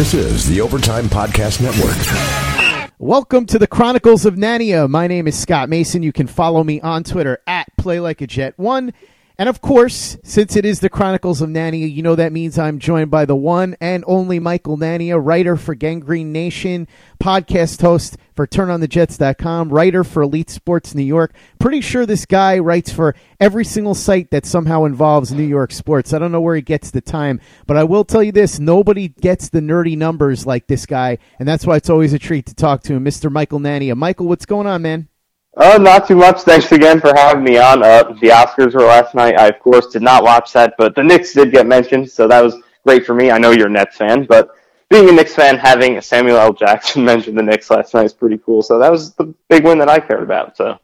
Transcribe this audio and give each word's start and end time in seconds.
This 0.00 0.14
is 0.14 0.48
the 0.48 0.62
Overtime 0.62 1.10
Podcast 1.10 1.60
Network. 1.60 2.90
Welcome 2.98 3.44
to 3.44 3.58
the 3.58 3.66
Chronicles 3.66 4.24
of 4.24 4.36
Nania. 4.36 4.88
My 4.88 5.06
name 5.06 5.28
is 5.28 5.38
Scott 5.38 5.68
Mason. 5.68 6.02
You 6.02 6.10
can 6.10 6.26
follow 6.26 6.64
me 6.64 6.80
on 6.80 7.04
Twitter 7.04 7.36
at 7.46 7.70
PlayLikeAJet1. 7.78 8.94
And 9.40 9.48
of 9.48 9.62
course, 9.62 10.18
since 10.22 10.54
it 10.54 10.66
is 10.66 10.80
the 10.80 10.90
Chronicles 10.90 11.40
of 11.40 11.48
Nania, 11.48 11.90
you 11.90 12.02
know 12.02 12.14
that 12.14 12.30
means 12.30 12.58
I'm 12.58 12.78
joined 12.78 13.10
by 13.10 13.24
the 13.24 13.34
one 13.34 13.74
and 13.80 14.04
only 14.06 14.38
Michael 14.38 14.76
Nania, 14.76 15.18
writer 15.18 15.56
for 15.56 15.74
Gang 15.74 16.00
Green 16.00 16.30
Nation, 16.30 16.86
podcast 17.18 17.80
host 17.80 18.18
for 18.36 18.46
TurnOnTheJets.com, 18.46 19.70
writer 19.70 20.04
for 20.04 20.20
Elite 20.20 20.50
Sports 20.50 20.94
New 20.94 21.02
York. 21.04 21.32
Pretty 21.58 21.80
sure 21.80 22.04
this 22.04 22.26
guy 22.26 22.58
writes 22.58 22.92
for 22.92 23.16
every 23.40 23.64
single 23.64 23.94
site 23.94 24.30
that 24.30 24.44
somehow 24.44 24.84
involves 24.84 25.32
New 25.32 25.42
York 25.42 25.72
sports. 25.72 26.12
I 26.12 26.18
don't 26.18 26.32
know 26.32 26.42
where 26.42 26.56
he 26.56 26.60
gets 26.60 26.90
the 26.90 27.00
time, 27.00 27.40
but 27.66 27.78
I 27.78 27.84
will 27.84 28.04
tell 28.04 28.22
you 28.22 28.32
this: 28.32 28.58
nobody 28.58 29.08
gets 29.08 29.48
the 29.48 29.60
nerdy 29.60 29.96
numbers 29.96 30.44
like 30.44 30.66
this 30.66 30.84
guy, 30.84 31.16
and 31.38 31.48
that's 31.48 31.66
why 31.66 31.76
it's 31.76 31.88
always 31.88 32.12
a 32.12 32.18
treat 32.18 32.44
to 32.44 32.54
talk 32.54 32.82
to 32.82 32.92
him, 32.92 33.06
Mr. 33.06 33.32
Michael 33.32 33.58
Nania. 33.58 33.96
Michael, 33.96 34.28
what's 34.28 34.44
going 34.44 34.66
on, 34.66 34.82
man? 34.82 35.09
Uh, 35.56 35.78
not 35.78 36.06
too 36.06 36.14
much. 36.14 36.42
Thanks 36.42 36.70
again 36.70 37.00
for 37.00 37.12
having 37.14 37.42
me 37.42 37.58
on. 37.58 37.82
Uh, 37.82 38.04
the 38.20 38.28
Oscars 38.28 38.74
were 38.74 38.82
last 38.82 39.14
night. 39.14 39.36
I, 39.36 39.48
of 39.48 39.58
course, 39.58 39.88
did 39.88 40.02
not 40.02 40.22
watch 40.22 40.52
that, 40.52 40.74
but 40.78 40.94
the 40.94 41.02
Knicks 41.02 41.34
did 41.34 41.50
get 41.50 41.66
mentioned, 41.66 42.10
so 42.10 42.28
that 42.28 42.42
was 42.42 42.56
great 42.86 43.04
for 43.04 43.14
me. 43.14 43.30
I 43.30 43.38
know 43.38 43.50
you're 43.50 43.66
a 43.66 43.70
Nets 43.70 43.96
fan, 43.96 44.26
but 44.26 44.50
being 44.88 45.08
a 45.08 45.12
Knicks 45.12 45.34
fan, 45.34 45.58
having 45.58 46.00
Samuel 46.00 46.36
L. 46.36 46.52
Jackson 46.52 47.04
mention 47.12 47.34
the 47.34 47.42
Knicks 47.42 47.70
last 47.70 47.94
night 47.94 48.06
is 48.06 48.12
pretty 48.12 48.38
cool. 48.38 48.62
So 48.62 48.78
that 48.78 48.90
was 48.90 49.12
the 49.14 49.34
big 49.48 49.64
win 49.64 49.78
that 49.78 49.88
I 49.88 49.98
cared 49.98 50.22
about. 50.22 50.56
So 50.56 50.78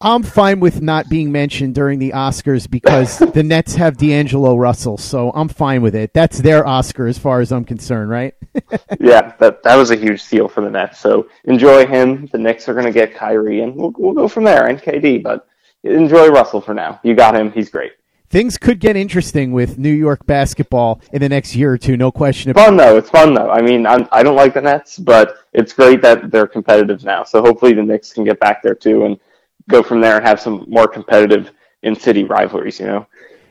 I'm 0.00 0.22
fine 0.22 0.60
with 0.60 0.82
not 0.82 1.08
being 1.08 1.32
mentioned 1.32 1.74
during 1.74 1.98
the 1.98 2.10
Oscars 2.10 2.68
because 2.68 3.18
the 3.32 3.42
Nets 3.42 3.74
have 3.74 3.96
D'Angelo 3.96 4.56
Russell, 4.56 4.98
so 4.98 5.30
I'm 5.34 5.48
fine 5.48 5.82
with 5.82 5.94
it. 5.94 6.12
That's 6.12 6.38
their 6.38 6.66
Oscar 6.66 7.06
as 7.06 7.18
far 7.18 7.40
as 7.40 7.52
I'm 7.52 7.64
concerned, 7.64 8.10
right? 8.10 8.34
yeah, 9.00 9.34
that 9.38 9.62
that 9.62 9.76
was 9.76 9.90
a 9.90 9.96
huge 9.96 10.22
steal 10.22 10.48
for 10.48 10.60
the 10.60 10.70
Nets. 10.70 10.98
So 11.00 11.28
enjoy 11.44 11.86
him. 11.86 12.26
The 12.32 12.38
Knicks 12.38 12.68
are 12.68 12.74
going 12.74 12.86
to 12.86 12.92
get 12.92 13.14
Kyrie, 13.14 13.62
and 13.62 13.74
we'll 13.74 13.94
we'll 13.96 14.14
go 14.14 14.28
from 14.28 14.44
there. 14.44 14.66
And 14.66 14.80
KD, 14.80 15.22
but 15.22 15.46
enjoy 15.84 16.28
Russell 16.28 16.60
for 16.60 16.74
now. 16.74 17.00
You 17.02 17.14
got 17.14 17.34
him. 17.34 17.52
He's 17.52 17.70
great. 17.70 17.92
Things 18.30 18.58
could 18.58 18.80
get 18.80 18.96
interesting 18.96 19.52
with 19.52 19.78
New 19.78 19.92
York 19.92 20.26
basketball 20.26 21.00
in 21.12 21.20
the 21.20 21.28
next 21.28 21.54
year 21.54 21.72
or 21.72 21.78
two. 21.78 21.96
No 21.96 22.10
question. 22.10 22.50
It's 22.50 22.60
fun 22.60 22.76
though. 22.76 22.96
It's 22.96 23.10
fun 23.10 23.32
though. 23.32 23.50
I 23.50 23.62
mean, 23.62 23.86
I'm, 23.86 24.08
I 24.10 24.22
do 24.22 24.30
not 24.30 24.36
like 24.36 24.54
the 24.54 24.60
Nets, 24.60 24.98
but 24.98 25.36
it's 25.52 25.72
great 25.72 26.02
that 26.02 26.30
they're 26.32 26.48
competitive 26.48 27.04
now. 27.04 27.22
So 27.22 27.40
hopefully 27.40 27.74
the 27.74 27.82
Knicks 27.82 28.12
can 28.12 28.24
get 28.24 28.40
back 28.40 28.62
there 28.62 28.74
too 28.74 29.04
and 29.04 29.20
go 29.68 29.82
from 29.82 30.00
there 30.00 30.16
and 30.16 30.26
have 30.26 30.40
some 30.40 30.64
more 30.68 30.88
competitive 30.88 31.52
in 31.82 31.94
city 31.96 32.24
rivalries. 32.24 32.80
You 32.80 32.86
know. 32.86 33.06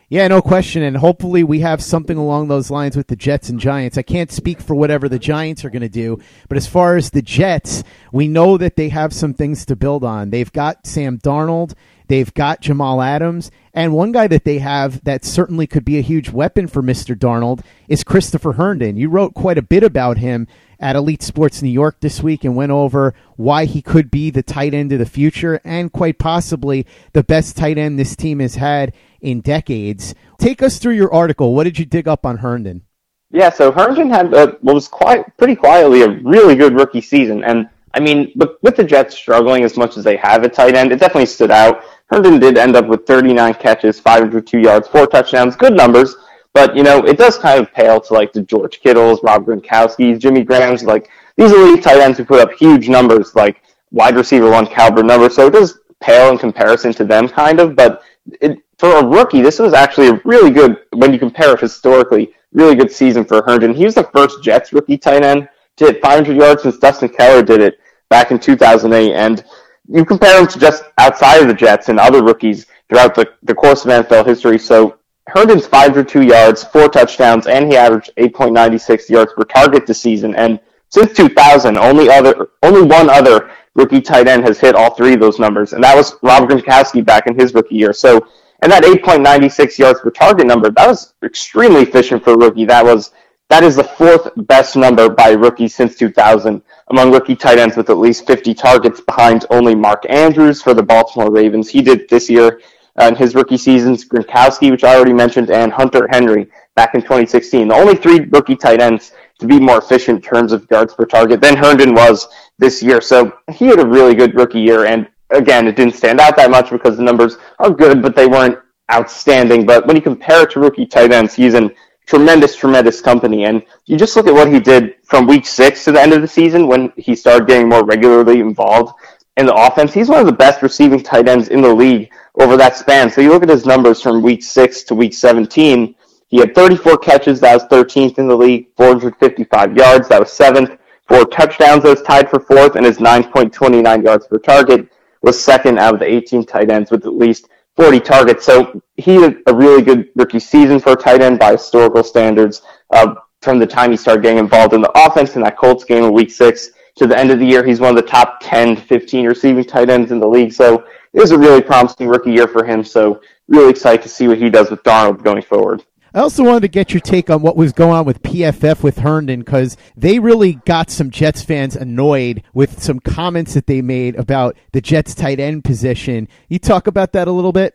Yeah, 0.08 0.28
no 0.28 0.42
question. 0.42 0.82
And 0.82 0.96
hopefully 0.98 1.42
we 1.42 1.60
have 1.60 1.82
something 1.82 2.16
along 2.16 2.48
those 2.48 2.70
lines 2.70 2.96
with 2.96 3.08
the 3.08 3.16
Jets 3.16 3.48
and 3.48 3.58
Giants. 3.58 3.96
I 3.96 4.02
can't 4.02 4.30
speak 4.30 4.60
for 4.60 4.74
whatever 4.74 5.08
the 5.08 5.18
Giants 5.18 5.64
are 5.64 5.70
going 5.70 5.82
to 5.82 5.88
do, 5.88 6.20
but 6.48 6.56
as 6.58 6.66
far 6.66 6.96
as 6.96 7.10
the 7.10 7.22
Jets, 7.22 7.82
we 8.12 8.28
know 8.28 8.58
that 8.58 8.76
they 8.76 8.90
have 8.90 9.12
some 9.12 9.34
things 9.34 9.64
to 9.66 9.76
build 9.76 10.04
on. 10.04 10.30
They've 10.30 10.52
got 10.52 10.86
Sam 10.86 11.18
Darnold, 11.18 11.74
they've 12.06 12.32
got 12.34 12.60
Jamal 12.60 13.00
Adams, 13.00 13.50
and 13.72 13.94
one 13.94 14.12
guy 14.12 14.28
that 14.28 14.44
they 14.44 14.58
have 14.58 15.02
that 15.04 15.24
certainly 15.24 15.66
could 15.66 15.84
be 15.84 15.98
a 15.98 16.02
huge 16.02 16.30
weapon 16.30 16.68
for 16.68 16.82
Mr. 16.82 17.16
Darnold 17.16 17.62
is 17.88 18.04
Christopher 18.04 18.52
Herndon. 18.52 18.96
You 18.96 19.08
wrote 19.08 19.34
quite 19.34 19.58
a 19.58 19.62
bit 19.62 19.82
about 19.82 20.18
him 20.18 20.46
at 20.80 20.96
Elite 20.96 21.22
Sports 21.22 21.62
New 21.62 21.70
York 21.70 22.00
this 22.00 22.22
week 22.22 22.44
and 22.44 22.56
went 22.56 22.72
over 22.72 23.14
why 23.36 23.64
he 23.64 23.82
could 23.82 24.10
be 24.10 24.30
the 24.30 24.42
tight 24.42 24.74
end 24.74 24.92
of 24.92 24.98
the 24.98 25.06
future 25.06 25.60
and 25.64 25.92
quite 25.92 26.18
possibly 26.18 26.86
the 27.12 27.24
best 27.24 27.56
tight 27.56 27.78
end 27.78 27.98
this 27.98 28.16
team 28.16 28.40
has 28.40 28.56
had 28.56 28.92
in 29.20 29.40
decades. 29.40 30.14
Take 30.38 30.62
us 30.62 30.78
through 30.78 30.94
your 30.94 31.12
article. 31.12 31.54
What 31.54 31.64
did 31.64 31.78
you 31.78 31.84
dig 31.84 32.06
up 32.08 32.26
on 32.26 32.38
Herndon? 32.38 32.82
Yeah, 33.30 33.50
so 33.50 33.72
Herndon 33.72 34.10
had 34.10 34.32
a, 34.32 34.56
what 34.60 34.74
was 34.74 34.86
quite 34.86 35.36
pretty 35.36 35.56
quietly 35.56 36.02
a 36.02 36.08
really 36.08 36.54
good 36.54 36.74
rookie 36.74 37.00
season, 37.00 37.42
and 37.42 37.68
I 37.94 38.00
mean, 38.00 38.32
but 38.36 38.62
with 38.62 38.76
the 38.76 38.84
Jets 38.84 39.14
struggling 39.14 39.62
as 39.62 39.76
much 39.76 39.96
as 39.96 40.04
they 40.04 40.16
have 40.16 40.44
at 40.44 40.52
tight 40.52 40.74
end, 40.74 40.92
it 40.92 40.98
definitely 40.98 41.26
stood 41.26 41.50
out. 41.50 41.84
Herndon 42.06 42.38
did 42.38 42.58
end 42.58 42.76
up 42.76 42.86
with 42.86 43.06
39 43.06 43.54
catches, 43.54 44.00
502 44.00 44.58
yards, 44.58 44.88
four 44.88 45.06
touchdowns, 45.06 45.56
good 45.56 45.74
numbers. 45.74 46.16
But 46.54 46.76
you 46.76 46.84
know, 46.84 47.04
it 47.04 47.18
does 47.18 47.36
kind 47.36 47.60
of 47.60 47.72
pale 47.72 48.00
to 48.00 48.14
like 48.14 48.32
the 48.32 48.42
George 48.42 48.80
Kittles, 48.80 49.20
Rob 49.24 49.44
Gronkowski's, 49.44 50.20
Jimmy 50.20 50.44
Graham's, 50.44 50.84
like 50.84 51.10
these 51.36 51.52
elite 51.52 51.82
tight 51.82 52.00
ends 52.00 52.16
who 52.16 52.24
put 52.24 52.40
up 52.40 52.52
huge 52.52 52.88
numbers, 52.88 53.34
like 53.34 53.62
wide 53.90 54.14
receiver 54.14 54.48
one 54.50 54.66
caliber 54.66 55.02
numbers. 55.02 55.34
So 55.34 55.48
it 55.48 55.52
does 55.52 55.80
pale 56.00 56.30
in 56.30 56.38
comparison 56.38 56.92
to 56.94 57.04
them, 57.04 57.28
kind 57.28 57.58
of. 57.58 57.74
But 57.74 58.02
it, 58.40 58.58
for 58.78 58.96
a 58.96 59.04
rookie, 59.04 59.42
this 59.42 59.58
was 59.58 59.72
actually 59.72 60.08
a 60.08 60.20
really 60.24 60.50
good 60.50 60.78
when 60.92 61.12
you 61.12 61.18
compare 61.18 61.54
it 61.54 61.60
historically. 61.60 62.32
Really 62.52 62.76
good 62.76 62.92
season 62.92 63.24
for 63.24 63.42
Herndon. 63.42 63.74
He 63.74 63.84
was 63.84 63.96
the 63.96 64.04
first 64.14 64.42
Jets 64.44 64.72
rookie 64.72 64.96
tight 64.96 65.24
end 65.24 65.48
to 65.76 65.86
hit 65.86 66.00
500 66.00 66.36
yards 66.36 66.62
since 66.62 66.78
Dustin 66.78 67.08
Keller 67.08 67.42
did 67.42 67.60
it 67.60 67.80
back 68.10 68.30
in 68.30 68.38
2008. 68.38 69.12
And 69.12 69.44
you 69.88 70.04
compare 70.04 70.40
him 70.40 70.46
to 70.46 70.58
just 70.60 70.84
outside 70.98 71.42
of 71.42 71.48
the 71.48 71.54
Jets 71.54 71.88
and 71.88 71.98
other 71.98 72.22
rookies 72.22 72.66
throughout 72.88 73.16
the, 73.16 73.28
the 73.42 73.54
course 73.54 73.84
of 73.84 73.90
NFL 73.90 74.24
history. 74.24 74.56
So 74.58 74.98
Herndon's 75.28 75.66
502 75.66 76.22
yards, 76.22 76.64
four 76.64 76.88
touchdowns, 76.88 77.46
and 77.46 77.66
he 77.66 77.76
averaged 77.76 78.10
8.96 78.16 79.08
yards 79.08 79.32
per 79.32 79.44
target 79.44 79.86
this 79.86 80.00
season. 80.00 80.34
And 80.34 80.60
since 80.90 81.12
2000, 81.14 81.78
only 81.78 82.10
other, 82.10 82.50
only 82.62 82.82
one 82.82 83.08
other 83.08 83.50
rookie 83.74 84.00
tight 84.00 84.28
end 84.28 84.44
has 84.44 84.60
hit 84.60 84.74
all 84.74 84.94
three 84.94 85.14
of 85.14 85.20
those 85.20 85.38
numbers, 85.38 85.72
and 85.72 85.82
that 85.82 85.96
was 85.96 86.16
Rob 86.22 86.48
Gronkowski 86.48 87.04
back 87.04 87.26
in 87.26 87.38
his 87.38 87.54
rookie 87.54 87.74
year. 87.74 87.92
So, 87.92 88.26
and 88.62 88.70
that 88.70 88.84
8.96 88.84 89.78
yards 89.78 90.00
per 90.00 90.10
target 90.10 90.46
number, 90.46 90.70
that 90.70 90.86
was 90.86 91.14
extremely 91.22 91.82
efficient 91.82 92.22
for 92.22 92.34
a 92.34 92.36
rookie. 92.36 92.64
That 92.64 92.84
was 92.84 93.10
that 93.50 93.62
is 93.62 93.76
the 93.76 93.84
fourth 93.84 94.30
best 94.48 94.74
number 94.74 95.08
by 95.10 95.30
rookie 95.30 95.68
since 95.68 95.96
2000 95.96 96.62
among 96.88 97.12
rookie 97.12 97.36
tight 97.36 97.58
ends 97.58 97.76
with 97.76 97.90
at 97.90 97.98
least 97.98 98.26
50 98.26 98.54
targets 98.54 99.00
behind 99.02 99.44
only 99.50 99.74
Mark 99.74 100.04
Andrews 100.08 100.62
for 100.62 100.72
the 100.72 100.82
Baltimore 100.82 101.30
Ravens. 101.30 101.68
He 101.68 101.82
did 101.82 102.08
this 102.08 102.30
year 102.30 102.60
in 103.00 103.14
his 103.16 103.34
rookie 103.34 103.56
seasons, 103.56 104.04
Gronkowski, 104.04 104.70
which 104.70 104.84
I 104.84 104.94
already 104.94 105.12
mentioned, 105.12 105.50
and 105.50 105.72
Hunter 105.72 106.06
Henry 106.10 106.48
back 106.76 106.94
in 106.94 107.02
2016. 107.02 107.68
The 107.68 107.74
only 107.74 107.96
three 107.96 108.20
rookie 108.20 108.56
tight 108.56 108.80
ends 108.80 109.12
to 109.40 109.46
be 109.46 109.58
more 109.58 109.78
efficient 109.78 110.16
in 110.16 110.22
terms 110.22 110.52
of 110.52 110.66
yards 110.70 110.94
per 110.94 111.04
target 111.04 111.40
than 111.40 111.56
Herndon 111.56 111.94
was 111.94 112.28
this 112.58 112.82
year. 112.82 113.00
So 113.00 113.36
he 113.52 113.66
had 113.66 113.80
a 113.80 113.86
really 113.86 114.14
good 114.14 114.34
rookie 114.34 114.60
year, 114.60 114.86
and 114.86 115.08
again, 115.30 115.66
it 115.66 115.76
didn't 115.76 115.94
stand 115.94 116.20
out 116.20 116.36
that 116.36 116.50
much 116.50 116.70
because 116.70 116.96
the 116.96 117.02
numbers 117.02 117.36
are 117.58 117.70
good, 117.70 118.00
but 118.00 118.14
they 118.14 118.26
weren't 118.26 118.58
outstanding. 118.92 119.66
But 119.66 119.86
when 119.86 119.96
you 119.96 120.02
compare 120.02 120.42
it 120.42 120.50
to 120.52 120.60
rookie 120.60 120.86
tight 120.86 121.12
ends, 121.12 121.34
he's 121.34 121.54
in 121.54 121.74
tremendous, 122.06 122.54
tremendous 122.54 123.00
company. 123.00 123.44
And 123.44 123.62
you 123.86 123.96
just 123.96 124.14
look 124.14 124.26
at 124.26 124.34
what 124.34 124.52
he 124.52 124.60
did 124.60 124.94
from 125.04 125.26
week 125.26 125.46
six 125.46 125.84
to 125.84 125.92
the 125.92 126.00
end 126.00 126.12
of 126.12 126.20
the 126.20 126.28
season 126.28 126.68
when 126.68 126.92
he 126.96 127.16
started 127.16 127.48
getting 127.48 127.68
more 127.68 127.84
regularly 127.84 128.40
involved 128.40 128.94
in 129.36 129.46
the 129.46 129.54
offense. 129.54 129.92
He's 129.92 130.08
one 130.08 130.20
of 130.20 130.26
the 130.26 130.32
best 130.32 130.62
receiving 130.62 131.02
tight 131.02 131.28
ends 131.28 131.48
in 131.48 131.62
the 131.62 131.74
league 131.74 132.10
over 132.40 132.56
that 132.56 132.76
span. 132.76 133.10
So 133.10 133.20
you 133.20 133.30
look 133.30 133.42
at 133.42 133.48
his 133.48 133.66
numbers 133.66 134.00
from 134.02 134.22
week 134.22 134.42
six 134.42 134.82
to 134.84 134.94
week 134.94 135.14
17. 135.14 135.94
He 136.28 136.38
had 136.38 136.54
34 136.54 136.98
catches, 136.98 137.40
that 137.40 137.54
was 137.54 137.64
13th 137.64 138.18
in 138.18 138.26
the 138.26 138.36
league, 138.36 138.68
455 138.76 139.76
yards, 139.76 140.08
that 140.08 140.20
was 140.20 140.32
seventh, 140.32 140.78
four 141.06 141.24
touchdowns, 141.26 141.84
that 141.84 141.90
was 141.90 142.02
tied 142.02 142.28
for 142.28 142.40
fourth, 142.40 142.76
and 142.76 142.84
his 142.84 142.98
9.29 142.98 144.04
yards 144.04 144.26
per 144.26 144.38
target 144.38 144.88
was 145.22 145.42
second 145.42 145.78
out 145.78 145.94
of 145.94 146.00
the 146.00 146.06
18 146.06 146.44
tight 146.44 146.70
ends 146.70 146.90
with 146.90 147.06
at 147.06 147.14
least 147.14 147.48
40 147.76 148.00
targets. 148.00 148.44
So 148.44 148.82
he 148.96 149.16
had 149.16 149.38
a 149.46 149.54
really 149.54 149.82
good 149.82 150.08
rookie 150.16 150.40
season 150.40 150.80
for 150.80 150.92
a 150.92 150.96
tight 150.96 151.22
end 151.22 151.38
by 151.38 151.52
historical 151.52 152.02
standards. 152.02 152.62
Uh, 152.90 153.14
from 153.42 153.58
the 153.58 153.66
time 153.66 153.90
he 153.90 153.96
started 153.96 154.22
getting 154.22 154.38
involved 154.38 154.72
in 154.72 154.80
the 154.80 154.92
offense 154.94 155.36
in 155.36 155.42
that 155.42 155.56
Colts 155.56 155.84
game 155.84 156.04
in 156.04 156.12
week 156.12 156.30
six 156.30 156.70
to 156.96 157.06
the 157.06 157.18
end 157.18 157.30
of 157.30 157.38
the 157.38 157.46
year, 157.46 157.64
he's 157.64 157.80
one 157.80 157.90
of 157.90 157.96
the 157.96 158.10
top 158.10 158.38
10 158.40 158.76
to 158.76 158.82
15 158.82 159.26
receiving 159.26 159.64
tight 159.64 159.90
ends 159.90 160.12
in 160.12 160.20
the 160.20 160.26
league. 160.26 160.52
So 160.52 160.84
it 161.14 161.20
was 161.20 161.30
a 161.30 161.38
really 161.38 161.62
promising 161.62 162.08
rookie 162.08 162.32
year 162.32 162.48
for 162.48 162.64
him. 162.64 162.84
So 162.84 163.20
really 163.48 163.70
excited 163.70 164.02
to 164.02 164.08
see 164.08 164.28
what 164.28 164.38
he 164.38 164.50
does 164.50 164.70
with 164.70 164.82
Darnold 164.82 165.22
going 165.22 165.42
forward. 165.42 165.84
I 166.12 166.20
also 166.20 166.44
wanted 166.44 166.60
to 166.62 166.68
get 166.68 166.92
your 166.92 167.00
take 167.00 167.28
on 167.28 167.42
what 167.42 167.56
was 167.56 167.72
going 167.72 167.92
on 167.92 168.04
with 168.04 168.22
PFF 168.22 168.84
with 168.84 168.98
Herndon 168.98 169.40
because 169.40 169.76
they 169.96 170.20
really 170.20 170.54
got 170.64 170.90
some 170.90 171.10
Jets 171.10 171.42
fans 171.42 171.74
annoyed 171.74 172.44
with 172.52 172.80
some 172.80 173.00
comments 173.00 173.54
that 173.54 173.66
they 173.66 173.82
made 173.82 174.14
about 174.14 174.56
the 174.72 174.80
Jets 174.80 175.14
tight 175.14 175.40
end 175.40 175.64
position. 175.64 176.28
You 176.48 176.60
talk 176.60 176.86
about 176.86 177.12
that 177.12 177.26
a 177.26 177.32
little 177.32 177.50
bit. 177.50 177.74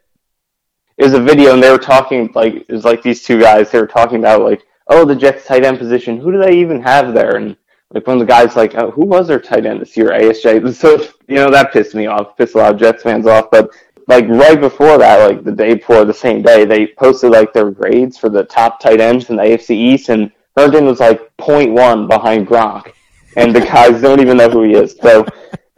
It 0.97 1.03
was 1.03 1.13
a 1.13 1.19
video, 1.19 1.53
and 1.53 1.61
they 1.61 1.71
were 1.71 1.77
talking 1.77 2.31
like 2.33 2.53
it 2.55 2.71
was 2.71 2.85
like 2.85 3.03
these 3.03 3.23
two 3.23 3.41
guys. 3.41 3.71
They 3.71 3.79
were 3.79 3.87
talking 3.87 4.19
about 4.19 4.41
like, 4.41 4.63
oh, 4.87 5.03
the 5.03 5.15
Jets 5.15 5.45
tight 5.45 5.65
end 5.65 5.77
position. 5.77 6.17
Who 6.17 6.31
do 6.31 6.39
they 6.39 6.57
even 6.59 6.81
have 6.81 7.13
there? 7.13 7.35
And 7.35 7.57
like 7.91 8.05
one 8.05 8.17
of 8.17 8.19
the 8.19 8.31
guys 8.31 8.55
like, 8.55 8.75
oh, 8.75 8.91
who 8.91 9.05
was 9.05 9.27
their 9.27 9.39
tight 9.39 9.65
end 9.65 9.81
this 9.81 9.97
year? 9.97 10.09
ASJ. 10.09 10.73
So 10.75 10.97
you 11.27 11.35
know 11.35 11.49
that 11.49 11.73
pissed 11.73 11.95
me 11.95 12.05
off, 12.05 12.37
pissed 12.37 12.55
a 12.55 12.59
lot 12.59 12.73
of 12.73 12.79
Jets 12.79 13.03
fans 13.03 13.25
off. 13.25 13.49
But 13.51 13.71
like 14.07 14.27
right 14.27 14.59
before 14.59 14.97
that, 14.97 15.29
like 15.29 15.43
the 15.43 15.51
day 15.51 15.75
before, 15.75 16.05
the 16.05 16.13
same 16.13 16.41
day, 16.41 16.65
they 16.65 16.87
posted 16.87 17.31
like 17.31 17.53
their 17.53 17.71
grades 17.71 18.17
for 18.17 18.29
the 18.29 18.43
top 18.43 18.79
tight 18.79 19.01
ends 19.01 19.29
in 19.29 19.37
the 19.37 19.43
AFC 19.43 19.71
East, 19.71 20.09
and 20.09 20.31
Herndon 20.55 20.85
was 20.85 20.99
like 20.99 21.35
0.1 21.37 22.07
behind 22.07 22.47
Gronk, 22.47 22.91
and 23.35 23.55
the 23.55 23.61
guys 23.61 24.01
don't 24.01 24.19
even 24.19 24.37
know 24.37 24.49
who 24.49 24.63
he 24.63 24.73
is. 24.73 24.95
So 25.01 25.25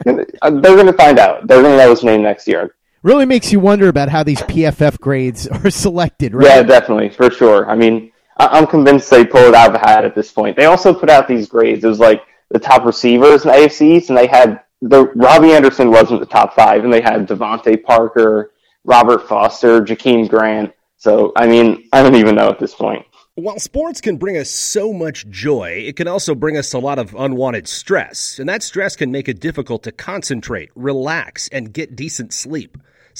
uh, 0.06 0.50
they're 0.50 0.76
going 0.76 0.88
to 0.88 0.94
find 0.94 1.20
out. 1.20 1.48
They're 1.48 1.62
going 1.62 1.78
to 1.78 1.84
know 1.84 1.90
his 1.90 2.04
name 2.04 2.24
next 2.24 2.48
year. 2.48 2.76
Really 3.04 3.26
makes 3.26 3.52
you 3.52 3.60
wonder 3.60 3.88
about 3.88 4.10
how 4.10 4.24
these 4.24 4.42
PFF 4.42 5.00
grades 5.00 5.48
are 5.48 5.70
selected, 5.70 6.34
right? 6.34 6.48
Yeah, 6.48 6.64
definitely, 6.64 7.10
for 7.10 7.32
sure. 7.32 7.70
I 7.70 7.76
mean, 7.76 8.12
I- 8.38 8.58
am 8.58 8.68
convinced 8.68 9.10
they 9.10 9.26
pull 9.26 9.42
it 9.42 9.54
out 9.54 9.68
of 9.68 9.74
the 9.74 9.88
hat 9.88 10.06
at 10.06 10.16
this 10.16 10.32
point. 10.32 10.56
They 10.56 10.66
also 10.66 10.94
put 10.94 11.10
out 11.10 11.28
these 11.28 11.48
grades. 11.48 11.84
It 11.84 11.88
was 11.88 12.00
like 12.00 12.24
the 12.50 12.60
top 12.60 12.86
receivers 12.86 13.46
in 13.46 13.52
the 13.52 13.58
AFC 13.58 13.98
East, 13.98 14.10
and 14.10 14.18
they 14.18 14.28
had 14.28 14.62
the 14.82 15.06
Robbie 15.16 15.54
Anderson 15.54 15.92
wasn't 15.92 16.20
the 16.20 16.26
top 16.26 16.56
five, 16.56 16.84
and 16.84 16.94
they 16.94 17.02
had 17.02 17.28
DeVante 17.28 17.84
Parker, 17.84 18.52
Robert 18.84 19.28
Foster, 19.28 19.82
Jakeem 19.82 20.28
Grant. 20.28 20.74
So 20.98 21.32
I 21.36 21.48
mean, 21.48 21.88
I 21.94 22.04
don't 22.04 22.16
even 22.16 22.36
know 22.36 22.50
at 22.50 22.60
this 22.60 22.74
point. 22.74 23.06
While 23.36 23.60
sports 23.60 24.02
can 24.02 24.18
bring 24.18 24.38
us 24.38 24.50
so 24.50 24.92
much 24.92 25.30
joy, 25.30 25.86
it 25.88 25.96
can 25.96 26.08
also 26.08 26.36
bring 26.36 26.58
us 26.58 26.74
a 26.74 26.80
lot 26.80 27.00
of 27.00 27.16
unwanted 27.16 27.68
stress, 27.68 28.40
and 28.40 28.50
that 28.50 28.62
stress 28.62 28.98
can 28.98 29.10
make 29.10 29.30
it 29.30 29.40
difficult 29.40 29.84
to 29.84 29.92
concentrate, 29.94 30.70
relax, 30.76 31.48
and 31.48 31.72
get 31.72 31.96
decent 31.96 32.34
sleep. 32.34 32.78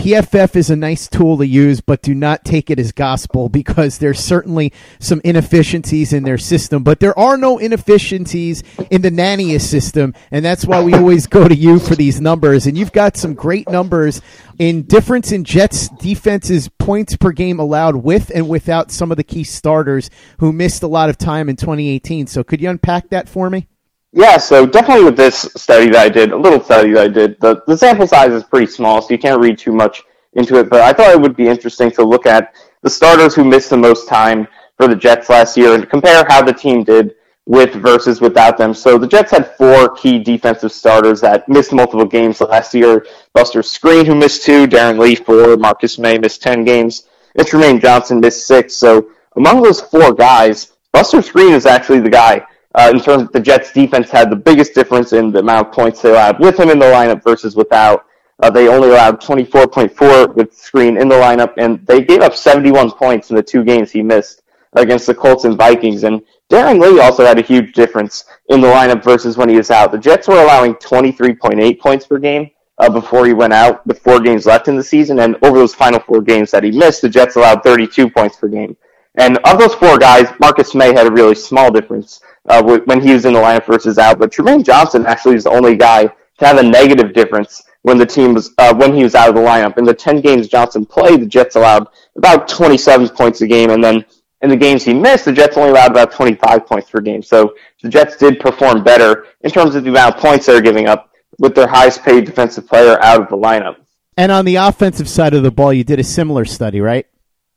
PFF 0.00 0.56
is 0.56 0.70
a 0.70 0.76
nice 0.76 1.08
tool 1.08 1.36
to 1.36 1.46
use, 1.46 1.82
but 1.82 2.00
do 2.00 2.14
not 2.14 2.42
take 2.42 2.70
it 2.70 2.78
as 2.78 2.90
gospel 2.90 3.48
because 3.50 3.98
there's 3.98 4.18
certainly 4.18 4.72
some 4.98 5.20
inefficiencies 5.24 6.14
in 6.14 6.22
their 6.22 6.38
system. 6.38 6.82
But 6.82 7.00
there 7.00 7.16
are 7.18 7.36
no 7.36 7.58
inefficiencies 7.58 8.62
in 8.90 9.02
the 9.02 9.10
Nanius 9.10 9.60
system, 9.60 10.14
and 10.30 10.42
that's 10.42 10.64
why 10.64 10.82
we 10.82 10.94
always 10.94 11.26
go 11.26 11.46
to 11.46 11.54
you 11.54 11.78
for 11.78 11.94
these 11.94 12.18
numbers. 12.18 12.66
And 12.66 12.78
you've 12.78 12.92
got 12.92 13.18
some 13.18 13.34
great 13.34 13.68
numbers 13.68 14.22
in 14.58 14.84
difference 14.84 15.32
in 15.32 15.44
Jets 15.44 15.90
defense's 15.90 16.70
points 16.78 17.14
per 17.16 17.32
game 17.32 17.60
allowed 17.60 17.96
with 17.96 18.32
and 18.34 18.48
without 18.48 18.90
some 18.90 19.10
of 19.10 19.18
the 19.18 19.24
key 19.24 19.44
starters 19.44 20.08
who 20.38 20.50
missed 20.50 20.82
a 20.82 20.88
lot 20.88 21.10
of 21.10 21.18
time 21.18 21.50
in 21.50 21.56
2018. 21.56 22.26
So 22.26 22.42
could 22.42 22.62
you 22.62 22.70
unpack 22.70 23.10
that 23.10 23.28
for 23.28 23.50
me? 23.50 23.68
Yeah, 24.12 24.38
so 24.38 24.66
definitely 24.66 25.04
with 25.04 25.16
this 25.16 25.48
study 25.56 25.90
that 25.90 26.00
I 26.00 26.08
did, 26.08 26.32
a 26.32 26.36
little 26.36 26.62
study 26.62 26.92
that 26.94 27.04
I 27.04 27.08
did, 27.08 27.40
the, 27.40 27.62
the 27.66 27.76
sample 27.78 28.08
size 28.08 28.32
is 28.32 28.42
pretty 28.42 28.66
small, 28.66 29.00
so 29.00 29.10
you 29.10 29.18
can't 29.18 29.40
read 29.40 29.56
too 29.56 29.72
much 29.72 30.02
into 30.32 30.58
it. 30.58 30.68
But 30.68 30.80
I 30.80 30.92
thought 30.92 31.12
it 31.12 31.20
would 31.20 31.36
be 31.36 31.48
interesting 31.48 31.92
to 31.92 32.02
look 32.02 32.26
at 32.26 32.54
the 32.82 32.90
starters 32.90 33.34
who 33.34 33.44
missed 33.44 33.70
the 33.70 33.76
most 33.76 34.08
time 34.08 34.48
for 34.76 34.88
the 34.88 34.96
Jets 34.96 35.28
last 35.28 35.56
year 35.56 35.74
and 35.74 35.88
compare 35.88 36.24
how 36.28 36.42
the 36.42 36.52
team 36.52 36.82
did 36.82 37.14
with 37.46 37.72
versus 37.74 38.20
without 38.20 38.58
them. 38.58 38.74
So 38.74 38.98
the 38.98 39.06
Jets 39.06 39.30
had 39.30 39.54
four 39.56 39.94
key 39.94 40.18
defensive 40.18 40.72
starters 40.72 41.20
that 41.20 41.48
missed 41.48 41.72
multiple 41.72 42.06
games 42.06 42.40
last 42.40 42.74
year. 42.74 43.06
Buster 43.32 43.60
Skrine, 43.60 44.06
who 44.06 44.14
missed 44.14 44.44
two, 44.44 44.66
Darron 44.66 44.98
Lee, 44.98 45.14
four, 45.14 45.56
Marcus 45.56 45.98
Maye 45.98 46.18
missed 46.18 46.42
10 46.42 46.64
games, 46.64 47.08
and 47.36 47.46
Trumaine 47.46 47.80
Johnson 47.80 48.18
missed 48.18 48.46
six. 48.46 48.74
So 48.74 49.10
among 49.36 49.62
those 49.62 49.80
four 49.80 50.14
guys, 50.14 50.72
Buster 50.92 51.18
Skrine 51.18 51.54
is 51.54 51.66
actually 51.66 52.00
the 52.00 52.10
guy 52.10 52.44
uh, 52.74 52.90
in 52.92 53.00
terms 53.00 53.22
of 53.22 53.32
the 53.32 53.40
Jets 53.40 53.72
defense 53.72 54.10
had 54.10 54.30
the 54.30 54.36
biggest 54.36 54.74
difference 54.74 55.12
in 55.12 55.32
the 55.32 55.40
amount 55.40 55.68
of 55.68 55.74
points 55.74 56.02
they 56.02 56.10
allowed 56.10 56.38
with 56.38 56.58
him 56.58 56.70
in 56.70 56.78
the 56.78 56.86
lineup 56.86 57.22
versus 57.22 57.56
without. 57.56 58.06
Uh, 58.42 58.48
they 58.48 58.68
only 58.68 58.88
allowed 58.88 59.20
24.4 59.20 60.34
with 60.34 60.52
Skrine 60.52 61.00
in 61.00 61.08
the 61.08 61.14
lineup, 61.14 61.52
and 61.58 61.84
they 61.86 62.02
gave 62.02 62.20
up 62.20 62.34
71 62.34 62.92
points 62.92 63.30
in 63.30 63.36
the 63.36 63.42
two 63.42 63.64
games 63.64 63.90
he 63.90 64.02
missed 64.02 64.42
against 64.74 65.06
the 65.06 65.14
Colts 65.14 65.44
and 65.44 65.58
Vikings. 65.58 66.04
And 66.04 66.22
Darron 66.48 66.80
Lee 66.80 67.00
also 67.00 67.24
had 67.24 67.38
a 67.38 67.42
huge 67.42 67.74
difference 67.74 68.24
in 68.48 68.60
the 68.60 68.68
lineup 68.68 69.02
versus 69.02 69.36
when 69.36 69.48
he 69.48 69.56
was 69.56 69.70
out. 69.70 69.92
The 69.92 69.98
Jets 69.98 70.26
were 70.26 70.42
allowing 70.42 70.74
23.8 70.76 71.78
points 71.80 72.06
per 72.06 72.18
game 72.18 72.50
uh, 72.78 72.88
before 72.88 73.26
he 73.26 73.34
went 73.34 73.52
out, 73.52 73.86
with 73.86 73.98
four 73.98 74.20
games 74.20 74.46
left 74.46 74.68
in 74.68 74.76
the 74.76 74.82
season, 74.82 75.18
and 75.20 75.36
over 75.42 75.58
those 75.58 75.74
final 75.74 76.00
four 76.00 76.22
games 76.22 76.50
that 76.50 76.64
he 76.64 76.70
missed, 76.70 77.02
the 77.02 77.10
Jets 77.10 77.36
allowed 77.36 77.62
32 77.62 78.08
points 78.08 78.36
per 78.36 78.48
game. 78.48 78.76
And 79.16 79.38
of 79.38 79.58
those 79.58 79.74
four 79.74 79.98
guys, 79.98 80.28
Marcus 80.38 80.74
Maye 80.74 80.94
had 80.94 81.06
a 81.06 81.12
really 81.12 81.34
small 81.34 81.70
difference 81.70 82.20
uh, 82.50 82.80
when 82.84 83.00
he 83.00 83.12
was 83.12 83.24
in 83.24 83.32
the 83.32 83.40
lineup 83.40 83.66
versus 83.66 83.98
out. 83.98 84.18
But 84.18 84.32
Trumaine 84.32 84.64
Johnson 84.64 85.06
actually 85.06 85.36
is 85.36 85.44
the 85.44 85.50
only 85.50 85.76
guy 85.76 86.06
to 86.06 86.46
have 86.46 86.58
a 86.58 86.62
negative 86.62 87.12
difference 87.12 87.62
when 87.82 87.98
the 87.98 88.06
team 88.06 88.34
was 88.34 88.52
uh, 88.58 88.74
when 88.74 88.94
he 88.94 89.02
was 89.02 89.14
out 89.14 89.28
of 89.28 89.34
the 89.34 89.40
lineup. 89.40 89.78
In 89.78 89.84
the 89.84 89.94
10 89.94 90.20
games 90.20 90.48
Johnson 90.48 90.84
played, 90.84 91.20
the 91.20 91.26
Jets 91.26 91.56
allowed 91.56 91.88
about 92.16 92.48
27 92.48 93.08
points 93.10 93.40
a 93.40 93.46
game, 93.46 93.70
and 93.70 93.82
then 93.82 94.04
in 94.42 94.50
the 94.50 94.56
games 94.56 94.82
he 94.82 94.94
missed, 94.94 95.26
the 95.26 95.32
Jets 95.32 95.56
only 95.56 95.70
allowed 95.70 95.90
about 95.90 96.12
25 96.12 96.66
points 96.66 96.90
per 96.90 97.00
game. 97.00 97.22
So 97.22 97.54
the 97.82 97.88
Jets 97.88 98.16
did 98.16 98.40
perform 98.40 98.82
better 98.82 99.26
in 99.42 99.50
terms 99.50 99.74
of 99.74 99.84
the 99.84 99.90
amount 99.90 100.16
of 100.16 100.20
points 100.20 100.46
they're 100.46 100.60
giving 100.60 100.88
up 100.88 101.10
with 101.38 101.54
their 101.54 101.66
highest 101.66 102.02
paid 102.02 102.24
defensive 102.24 102.66
player 102.66 103.02
out 103.02 103.22
of 103.22 103.28
the 103.28 103.36
lineup. 103.36 103.76
And 104.16 104.32
on 104.32 104.44
the 104.44 104.56
offensive 104.56 105.08
side 105.08 105.34
of 105.34 105.42
the 105.42 105.50
ball, 105.50 105.72
you 105.72 105.84
did 105.84 105.98
a 105.98 106.04
similar 106.04 106.44
study, 106.44 106.80
right? 106.80 107.06